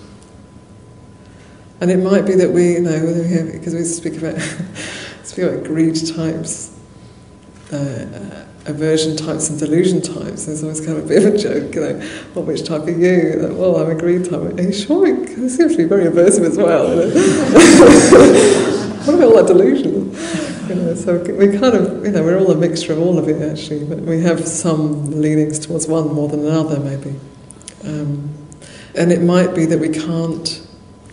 And 1.81 1.91
it 1.91 1.97
might 1.97 2.25
be 2.25 2.35
that 2.35 2.51
we, 2.51 2.73
you 2.73 2.81
know, 2.81 3.51
because 3.51 3.75
we 3.75 3.83
speak 3.83 4.17
about, 4.17 4.39
speak 5.23 5.45
about 5.45 5.65
greed 5.65 5.95
types, 6.15 6.78
uh, 7.71 8.45
aversion 8.65 9.15
types 9.15 9.49
and 9.49 9.59
delusion 9.59 10.01
types. 10.01 10.45
There's 10.45 10.63
always 10.63 10.83
kind 10.85 10.97
of 10.97 11.05
a 11.05 11.07
bit 11.07 11.25
of 11.25 11.35
a 11.35 11.37
joke, 11.37 11.75
you 11.75 11.81
know, 11.81 12.09
well, 12.35 12.45
which 12.45 12.65
type 12.65 12.83
are 12.83 12.91
you? 12.91 13.33
Like, 13.41 13.57
well, 13.57 13.77
I'm 13.77 13.89
a 13.89 13.95
green 13.95 14.23
type. 14.23 14.57
Are 14.57 14.61
you 14.61 14.73
sure? 14.73 15.07
You 15.07 15.49
seem 15.49 15.69
to 15.69 15.77
be 15.77 15.83
very 15.85 16.05
aversive 16.05 16.45
as 16.45 16.57
well. 16.57 16.89
You 16.89 16.95
know? 16.95 17.09
what 19.05 19.15
about 19.15 19.23
all 19.23 19.35
that 19.43 19.47
delusion? 19.47 20.15
You 20.67 20.75
know, 20.75 20.93
so 20.95 21.17
we 21.33 21.57
kind 21.57 21.75
of, 21.75 22.05
you 22.05 22.11
know, 22.11 22.23
we're 22.23 22.39
all 22.39 22.51
a 22.51 22.55
mixture 22.55 22.93
of 22.93 22.99
all 22.99 23.17
of 23.17 23.27
it 23.27 23.41
actually, 23.41 23.85
but 23.85 23.99
we 23.99 24.21
have 24.21 24.47
some 24.47 25.19
leanings 25.19 25.59
towards 25.59 25.87
one 25.87 26.13
more 26.13 26.27
than 26.27 26.45
another 26.45 26.79
maybe. 26.79 27.15
Um, 27.83 28.29
and 28.95 29.11
it 29.11 29.21
might 29.21 29.55
be 29.55 29.65
that 29.65 29.79
we 29.79 29.89
can't 29.89 30.61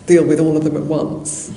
deal 0.07 0.25
with 0.25 0.41
all 0.41 0.57
of 0.57 0.65
them 0.65 0.77
at 0.77 0.83
once. 0.83 1.53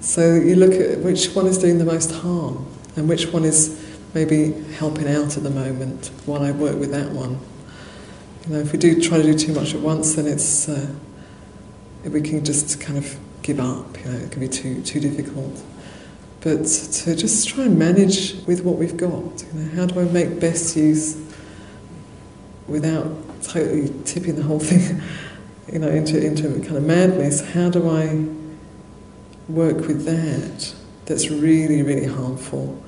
So 0.00 0.34
you 0.34 0.56
look 0.56 0.72
at 0.72 0.98
which 1.00 1.34
one 1.34 1.46
is 1.46 1.58
doing 1.58 1.78
the 1.78 1.84
most 1.84 2.10
harm 2.10 2.66
and 2.96 3.08
which 3.08 3.26
one 3.28 3.44
is 3.44 3.89
maybe 4.14 4.52
helping 4.74 5.08
out 5.08 5.36
at 5.36 5.42
the 5.42 5.50
moment 5.50 6.10
while 6.26 6.42
I 6.42 6.50
work 6.50 6.78
with 6.78 6.90
that 6.90 7.10
one. 7.10 7.38
You 8.46 8.54
know, 8.54 8.60
if 8.60 8.72
we 8.72 8.78
do 8.78 9.00
try 9.00 9.18
to 9.18 9.22
do 9.22 9.38
too 9.38 9.52
much 9.52 9.74
at 9.74 9.80
once, 9.80 10.14
then 10.14 10.26
it's 10.26 10.68
uh, 10.68 10.92
we 12.04 12.20
can 12.20 12.44
just 12.44 12.80
kind 12.80 12.98
of 12.98 13.16
give 13.42 13.60
up. 13.60 13.98
You 13.98 14.10
know, 14.10 14.18
it 14.18 14.30
can 14.30 14.40
be 14.40 14.48
too 14.48 14.82
too 14.82 15.00
difficult. 15.00 15.62
But 16.40 16.64
to 16.64 17.14
just 17.14 17.48
try 17.48 17.64
and 17.64 17.78
manage 17.78 18.34
with 18.46 18.64
what 18.64 18.76
we've 18.76 18.96
got. 18.96 19.44
You 19.52 19.60
know, 19.60 19.76
how 19.76 19.86
do 19.86 20.00
I 20.00 20.04
make 20.04 20.40
best 20.40 20.74
use 20.74 21.20
without 22.66 23.42
totally 23.42 23.92
tipping 24.04 24.36
the 24.36 24.42
whole 24.42 24.60
thing, 24.60 25.02
you 25.72 25.78
know, 25.78 25.88
into 25.88 26.24
into 26.24 26.48
kind 26.60 26.76
of 26.76 26.84
madness? 26.84 27.52
How 27.52 27.68
do 27.68 27.88
I 27.88 28.24
work 29.52 29.86
with 29.86 30.04
that? 30.06 30.74
That's 31.04 31.28
really 31.28 31.82
really 31.82 32.06
harmful 32.06 32.82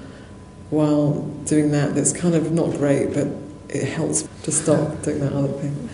while 0.72 1.20
doing 1.44 1.70
that 1.70 1.94
that's 1.94 2.14
kind 2.14 2.34
of 2.34 2.50
not 2.50 2.70
great, 2.70 3.12
but 3.12 3.28
it 3.68 3.84
helps 3.84 4.22
to 4.42 4.50
stop 4.50 5.02
doing 5.02 5.20
that 5.20 5.32
other 5.32 5.48
thing. 5.48 5.90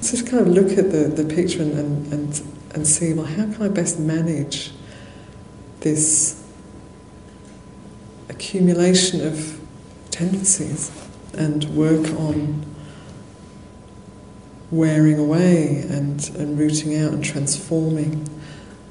So 0.00 0.12
just 0.12 0.26
kind 0.26 0.46
of 0.46 0.48
look 0.48 0.78
at 0.78 0.90
the, 0.90 1.12
the 1.14 1.24
picture 1.24 1.60
and, 1.62 2.10
and, 2.12 2.42
and, 2.74 2.86
see, 2.86 3.12
well, 3.12 3.26
how 3.26 3.44
can 3.52 3.62
I 3.62 3.68
best 3.68 3.98
manage 3.98 4.72
this 5.80 6.42
accumulation 8.30 9.26
of 9.26 9.60
tendencies 10.10 10.90
and 11.34 11.64
work 11.76 12.08
on 12.18 12.64
wearing 14.70 15.18
away 15.18 15.84
and, 15.90 16.30
and 16.36 16.58
rooting 16.58 16.96
out 16.96 17.12
and 17.12 17.22
transforming 17.22 18.26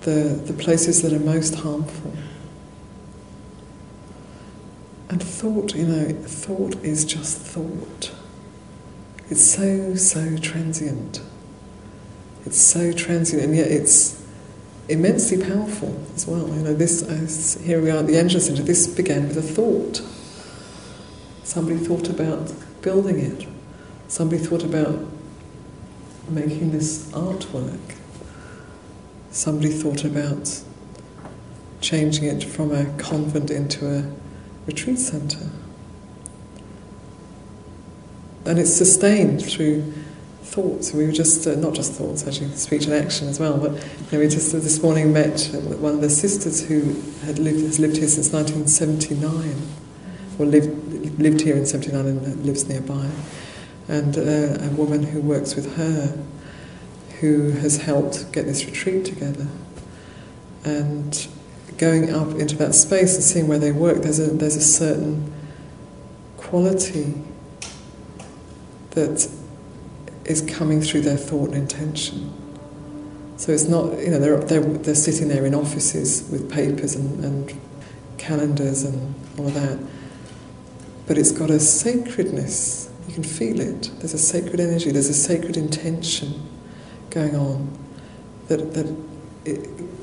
the, 0.02 0.40
the 0.46 0.54
places 0.54 1.02
that 1.02 1.12
are 1.12 1.20
most 1.20 1.56
harmful. 1.56 2.14
And 5.12 5.22
thought, 5.22 5.76
you 5.76 5.86
know, 5.86 6.06
thought 6.24 6.82
is 6.86 7.04
just 7.04 7.38
thought. 7.38 8.14
It's 9.30 9.42
so, 9.42 9.94
so 9.96 10.38
transient. 10.38 11.22
It's 12.46 12.62
so 12.62 12.94
transient, 12.94 13.44
and 13.44 13.54
yet 13.54 13.68
it's 13.68 14.26
immensely 14.88 15.44
powerful 15.44 16.02
as 16.16 16.26
well. 16.26 16.48
You 16.48 16.62
know, 16.62 16.74
this 16.74 17.04
uh, 17.04 17.62
here 17.62 17.82
we 17.82 17.92
are 17.92 17.98
at 17.98 18.08
the 18.08 18.18
Angela 18.18 18.40
Centre. 18.40 18.64
This 18.64 18.88
began 18.88 19.28
with 19.28 19.36
a 19.36 19.42
thought. 19.42 20.02
Somebody 21.44 21.76
thought 21.76 22.08
about 22.08 22.54
building 22.82 23.20
it. 23.20 23.46
Somebody 24.08 24.42
thought 24.42 24.64
about 24.64 24.98
making 26.30 26.72
this 26.72 27.12
artwork. 27.12 27.98
Somebody 29.32 29.72
thought 29.72 30.06
about 30.06 30.64
changing 31.82 32.24
it 32.24 32.46
from 32.46 32.72
a 32.72 32.86
convent 32.98 33.52
into 33.52 33.94
a 33.94 34.21
retreat 34.68 35.00
centre. 35.00 35.50
And 38.46 38.58
it's 38.58 38.74
sustained 38.74 39.44
through 39.46 39.94
thoughts. 40.42 40.94
We 40.94 41.06
were 41.06 41.12
just, 41.12 41.48
uh, 41.48 41.56
not 41.56 41.74
just 41.74 41.94
thoughts, 41.94 42.28
actually, 42.28 42.50
speech 42.56 42.86
and 42.86 42.94
action 42.94 43.28
as 43.28 43.40
well. 43.40 43.58
But 43.58 43.74
you 43.74 43.80
know, 44.12 44.20
we 44.20 44.28
just 44.28 44.54
uh, 44.54 44.60
this 44.60 44.82
morning 44.82 45.14
met 45.14 45.50
one 45.80 45.94
of 45.94 46.02
the 46.02 46.10
sisters 46.10 46.68
who 46.68 46.96
had 47.26 47.40
lived, 47.40 47.62
has 47.62 47.80
lived 47.80 47.98
here 47.98 48.08
since 48.08 48.34
1979, 48.34 49.56
or 50.40 50.46
lived, 50.46 51.20
lived 51.20 51.42
here 51.42 51.56
in 51.56 51.66
79 51.66 52.06
and 52.06 52.46
lives 52.46 52.68
nearby. 52.68 53.10
And 53.88 54.18
uh, 54.18 54.64
a 54.64 54.70
woman 54.76 55.04
who 55.04 55.22
works 55.22 55.56
with 55.56 55.76
her 55.78 56.18
who 57.22 57.52
has 57.52 57.78
helped 57.78 58.32
get 58.32 58.46
this 58.46 58.66
retreat 58.66 59.06
together. 59.06 59.48
And 60.66 61.28
going 61.82 62.14
up 62.14 62.30
into 62.36 62.56
that 62.56 62.76
space 62.76 63.16
and 63.16 63.24
seeing 63.24 63.48
where 63.48 63.58
they 63.58 63.72
work, 63.72 64.04
there's 64.04 64.20
a, 64.20 64.28
there's 64.28 64.56
a 64.56 64.62
certain 64.62 65.34
quality 66.38 67.16
that 68.92 69.28
is 70.26 70.42
coming 70.42 70.80
through 70.80 71.02
their 71.02 71.18
thought 71.18 71.50
and 71.50 71.58
intention. 71.58 72.32
So 73.38 73.52
it's 73.52 73.68
not, 73.68 73.98
you 73.98 74.12
know, 74.12 74.20
they're, 74.20 74.38
they're, 74.38 74.62
they're 74.62 74.94
sitting 74.94 75.28
there 75.28 75.44
in 75.44 75.56
offices 75.56 76.30
with 76.32 76.52
papers 76.52 76.94
and, 76.94 77.26
and 77.26 77.60
calendars 78.20 78.84
and 78.84 79.16
all 79.40 79.48
of 79.48 79.56
that. 79.56 79.80
But 81.08 81.18
it's 81.18 81.32
got 81.32 81.50
a 81.50 81.60
sacredness. 81.60 82.92
You 83.08 83.16
can 83.16 83.24
feel 83.24 83.60
it. 83.60 83.90
There's 83.98 84.14
a 84.14 84.20
sacred 84.20 84.60
energy, 84.60 84.92
there's 84.92 85.10
a 85.10 85.16
sacred 85.16 85.58
intention 85.58 86.48
going 87.10 87.36
on 87.36 87.76
that, 88.50 88.76
that 88.76 88.96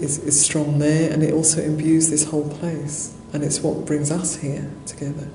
is, 0.01 0.19
is 0.19 0.41
strong 0.45 0.79
there 0.79 1.13
and 1.13 1.23
it 1.23 1.33
also 1.33 1.63
imbues 1.63 2.11
this 2.11 2.25
whole 2.25 2.49
place. 2.49 3.15
And 3.33 3.45
it's 3.45 3.61
what 3.61 3.85
brings 3.85 4.11
us 4.11 4.37
here 4.37 4.71
together. 4.87 5.29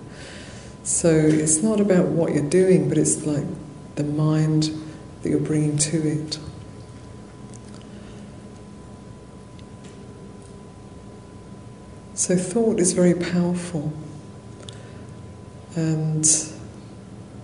So 0.83 1.09
it's 1.09 1.61
not 1.61 1.79
about 1.79 2.07
what 2.07 2.33
you're 2.33 2.49
doing, 2.49 2.89
but 2.89 2.97
it's 2.97 3.25
like 3.25 3.45
the 3.95 4.03
mind 4.03 4.71
that 5.21 5.29
you're 5.29 5.39
bringing 5.39 5.77
to 5.77 6.07
it. 6.07 6.39
So 12.15 12.35
thought 12.35 12.79
is 12.79 12.93
very 12.93 13.13
powerful 13.13 13.91
and 15.75 16.25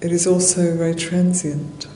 it 0.01 0.11
is 0.11 0.27
also 0.27 0.75
very 0.77 0.95
transient. 0.95 1.87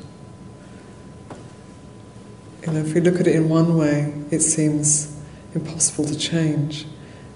You 2.65 2.73
know, 2.73 2.79
if 2.79 2.93
we 2.93 3.01
look 3.01 3.19
at 3.19 3.27
it 3.27 3.35
in 3.35 3.49
one 3.49 3.77
way, 3.77 4.13
it 4.31 4.39
seems 4.39 5.12
impossible 5.55 6.05
to 6.05 6.17
change. 6.17 6.85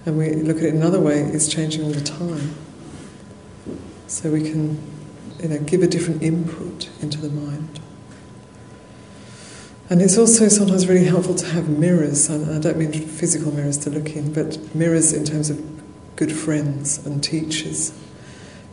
And 0.06 0.18
we 0.18 0.34
look 0.34 0.58
at 0.58 0.64
it 0.64 0.74
another 0.74 1.00
way, 1.00 1.20
it's 1.20 1.48
changing 1.48 1.84
all 1.84 1.92
the 1.92 2.02
time. 2.02 2.56
So 4.08 4.32
we 4.32 4.42
can 4.42 4.82
you 5.42 5.50
know, 5.50 5.60
give 5.60 5.84
a 5.84 5.88
different 5.88 6.24
input 6.24 6.90
into 7.02 7.20
the 7.20 7.30
mind. 7.30 7.80
And 9.90 10.02
it's 10.02 10.18
also 10.18 10.50
sometimes 10.50 10.88
really 10.88 11.06
helpful 11.06 11.36
to 11.36 11.46
have 11.48 11.70
mirrors, 11.70 12.30
and 12.30 12.54
I 12.54 12.60
don't 12.60 12.78
mean 12.78 12.92
physical 12.92 13.54
mirrors 13.54 13.78
to 13.80 13.90
look 13.90 14.16
in, 14.16 14.34
but 14.34 14.76
mirrors 14.76 15.14
in 15.14 15.24
terms 15.24 15.50
of 15.50 15.62
good 16.18 16.32
friends 16.32 17.06
and 17.06 17.24
teachers. 17.24 17.98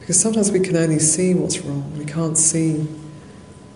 Because 0.01 0.21
sometimes 0.21 0.51
we 0.51 0.61
can 0.61 0.77
only 0.77 0.99
see 0.99 1.35
what's 1.35 1.61
wrong, 1.61 1.97
we 1.97 2.05
can't 2.05 2.37
see 2.37 2.89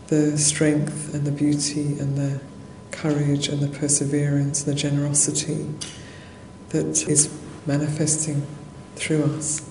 the 0.08 0.36
strength 0.36 1.14
and 1.14 1.24
the 1.24 1.30
beauty 1.30 1.98
and 1.98 2.16
the 2.16 2.40
courage 3.00 3.48
and 3.48 3.60
the 3.60 3.78
perseverance 3.78 4.66
and 4.66 4.76
the 4.76 4.78
generosity 4.78 5.68
that 6.70 7.08
is 7.08 7.32
manifesting 7.64 8.44
through 8.96 9.24
us. 9.24 9.64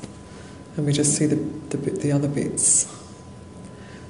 And 0.76 0.86
we 0.86 0.94
just 0.94 1.16
see 1.16 1.26
the, 1.26 1.36
the, 1.36 1.78
the 1.78 2.12
other 2.12 2.28
bits. 2.28 2.94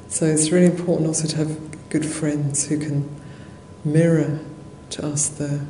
So 0.08 0.26
it's 0.26 0.52
really 0.52 0.68
important 0.68 1.08
also 1.08 1.28
to 1.30 1.38
have 1.38 1.90
good 1.90 2.06
friends 2.06 2.68
who 2.68 2.78
can 2.78 3.10
mirror 3.84 4.40
to 4.92 5.06
us 5.06 5.30
the, 5.30 5.66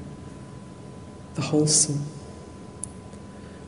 the 1.36 1.42
wholesome. 1.42 2.06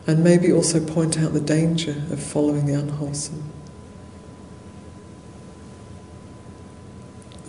And 0.08 0.24
maybe 0.24 0.52
also 0.52 0.86
point 0.86 1.20
out 1.20 1.34
the 1.34 1.40
danger 1.40 2.04
of 2.12 2.22
following 2.22 2.66
the 2.66 2.74
unwholesome. 2.74 3.44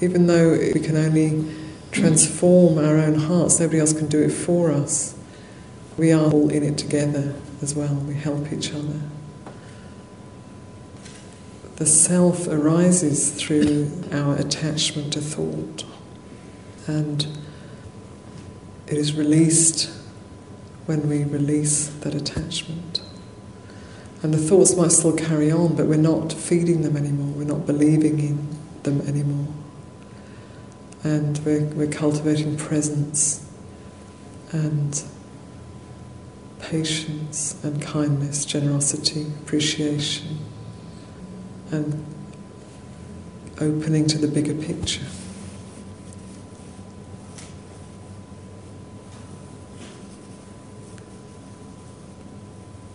Even 0.00 0.26
though 0.26 0.52
we 0.52 0.80
can 0.80 0.96
only 0.96 1.59
transform 1.90 2.78
our 2.78 2.96
own 2.96 3.14
hearts, 3.14 3.60
nobody 3.60 3.80
else 3.80 3.92
can 3.92 4.08
do 4.08 4.22
it 4.22 4.30
for 4.30 4.70
us. 4.70 5.16
We 5.96 6.12
are 6.12 6.30
all 6.30 6.48
in 6.48 6.62
it 6.62 6.78
together 6.78 7.34
as 7.62 7.74
well, 7.74 7.94
we 7.94 8.14
help 8.14 8.52
each 8.52 8.72
other 8.72 9.00
the 11.80 11.86
self 11.86 12.46
arises 12.46 13.30
through 13.30 13.90
our 14.12 14.36
attachment 14.36 15.14
to 15.14 15.18
thought 15.18 15.86
and 16.86 17.26
it 18.86 18.98
is 18.98 19.14
released 19.14 19.90
when 20.84 21.08
we 21.08 21.24
release 21.24 21.86
that 21.86 22.14
attachment. 22.14 23.00
And 24.22 24.34
the 24.34 24.38
thoughts 24.38 24.76
might 24.76 24.92
still 24.92 25.16
carry 25.16 25.50
on, 25.50 25.74
but 25.74 25.86
we're 25.86 25.96
not 25.96 26.34
feeding 26.34 26.82
them 26.82 26.98
anymore, 26.98 27.28
we're 27.28 27.44
not 27.44 27.64
believing 27.64 28.18
in 28.18 28.48
them 28.82 29.00
anymore. 29.08 29.46
And 31.02 31.38
we're, 31.44 31.64
we're 31.64 31.86
cultivating 31.86 32.56
presence 32.56 33.46
and 34.52 35.02
patience 36.58 37.62
and 37.64 37.80
kindness, 37.80 38.44
generosity, 38.44 39.26
appreciation 39.42 40.38
and 41.70 42.04
opening 43.60 44.06
to 44.08 44.18
the 44.18 44.28
bigger 44.28 44.54
picture. 44.54 45.06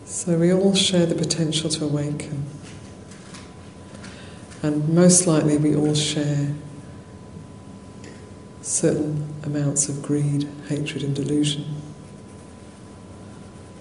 So 0.06 0.38
we 0.38 0.52
all 0.52 0.74
share 0.74 1.06
the 1.06 1.16
potential 1.16 1.70
to 1.70 1.86
awaken. 1.86 2.46
And 4.64 4.90
most 4.90 5.28
likely 5.28 5.58
we 5.58 5.76
all 5.76 5.94
share 5.94 6.56
certain 8.66 9.32
amounts 9.44 9.88
of 9.88 10.02
greed, 10.02 10.50
hatred, 10.68 11.04
and 11.04 11.16
delusion. 11.16 11.66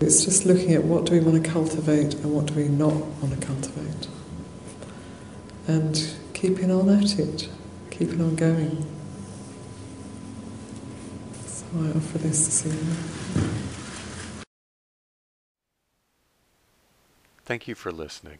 It's 0.01 0.24
just 0.24 0.45
looking 0.45 0.74
at 0.74 0.85
what 0.85 1.07
do 1.07 1.12
we 1.12 1.20
want 1.20 1.43
to 1.43 1.51
cultivate 1.51 2.14
and 2.14 2.35
what 2.35 2.47
do 2.47 2.55
we 2.55 2.68
not 2.68 2.93
want 2.93 3.41
to 3.41 3.47
cultivate 3.47 4.09
and 5.66 6.14
keeping 6.35 6.70
on 6.70 6.91
at 6.91 7.18
it, 7.18 7.49
keeping 7.91 8.20
on 8.20 8.37
going. 8.37 8.85
So 11.47 11.64
I 11.76 11.89
offer 11.97 12.18
this 12.18 12.45
this 12.45 12.66
evening. 12.66 12.97
Thank 17.47 17.66
you 17.66 17.74
for 17.74 17.91
listening. 17.91 18.39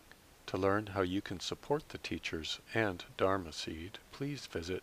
To 0.49 0.59
learn 0.59 0.88
how 0.88 1.01
you 1.01 1.22
can 1.22 1.40
support 1.40 1.88
the 1.88 1.99
teachers 1.99 2.61
and 2.74 3.05
Dharma 3.16 3.53
Seed, 3.53 3.99
please 4.12 4.47
visit 4.47 4.82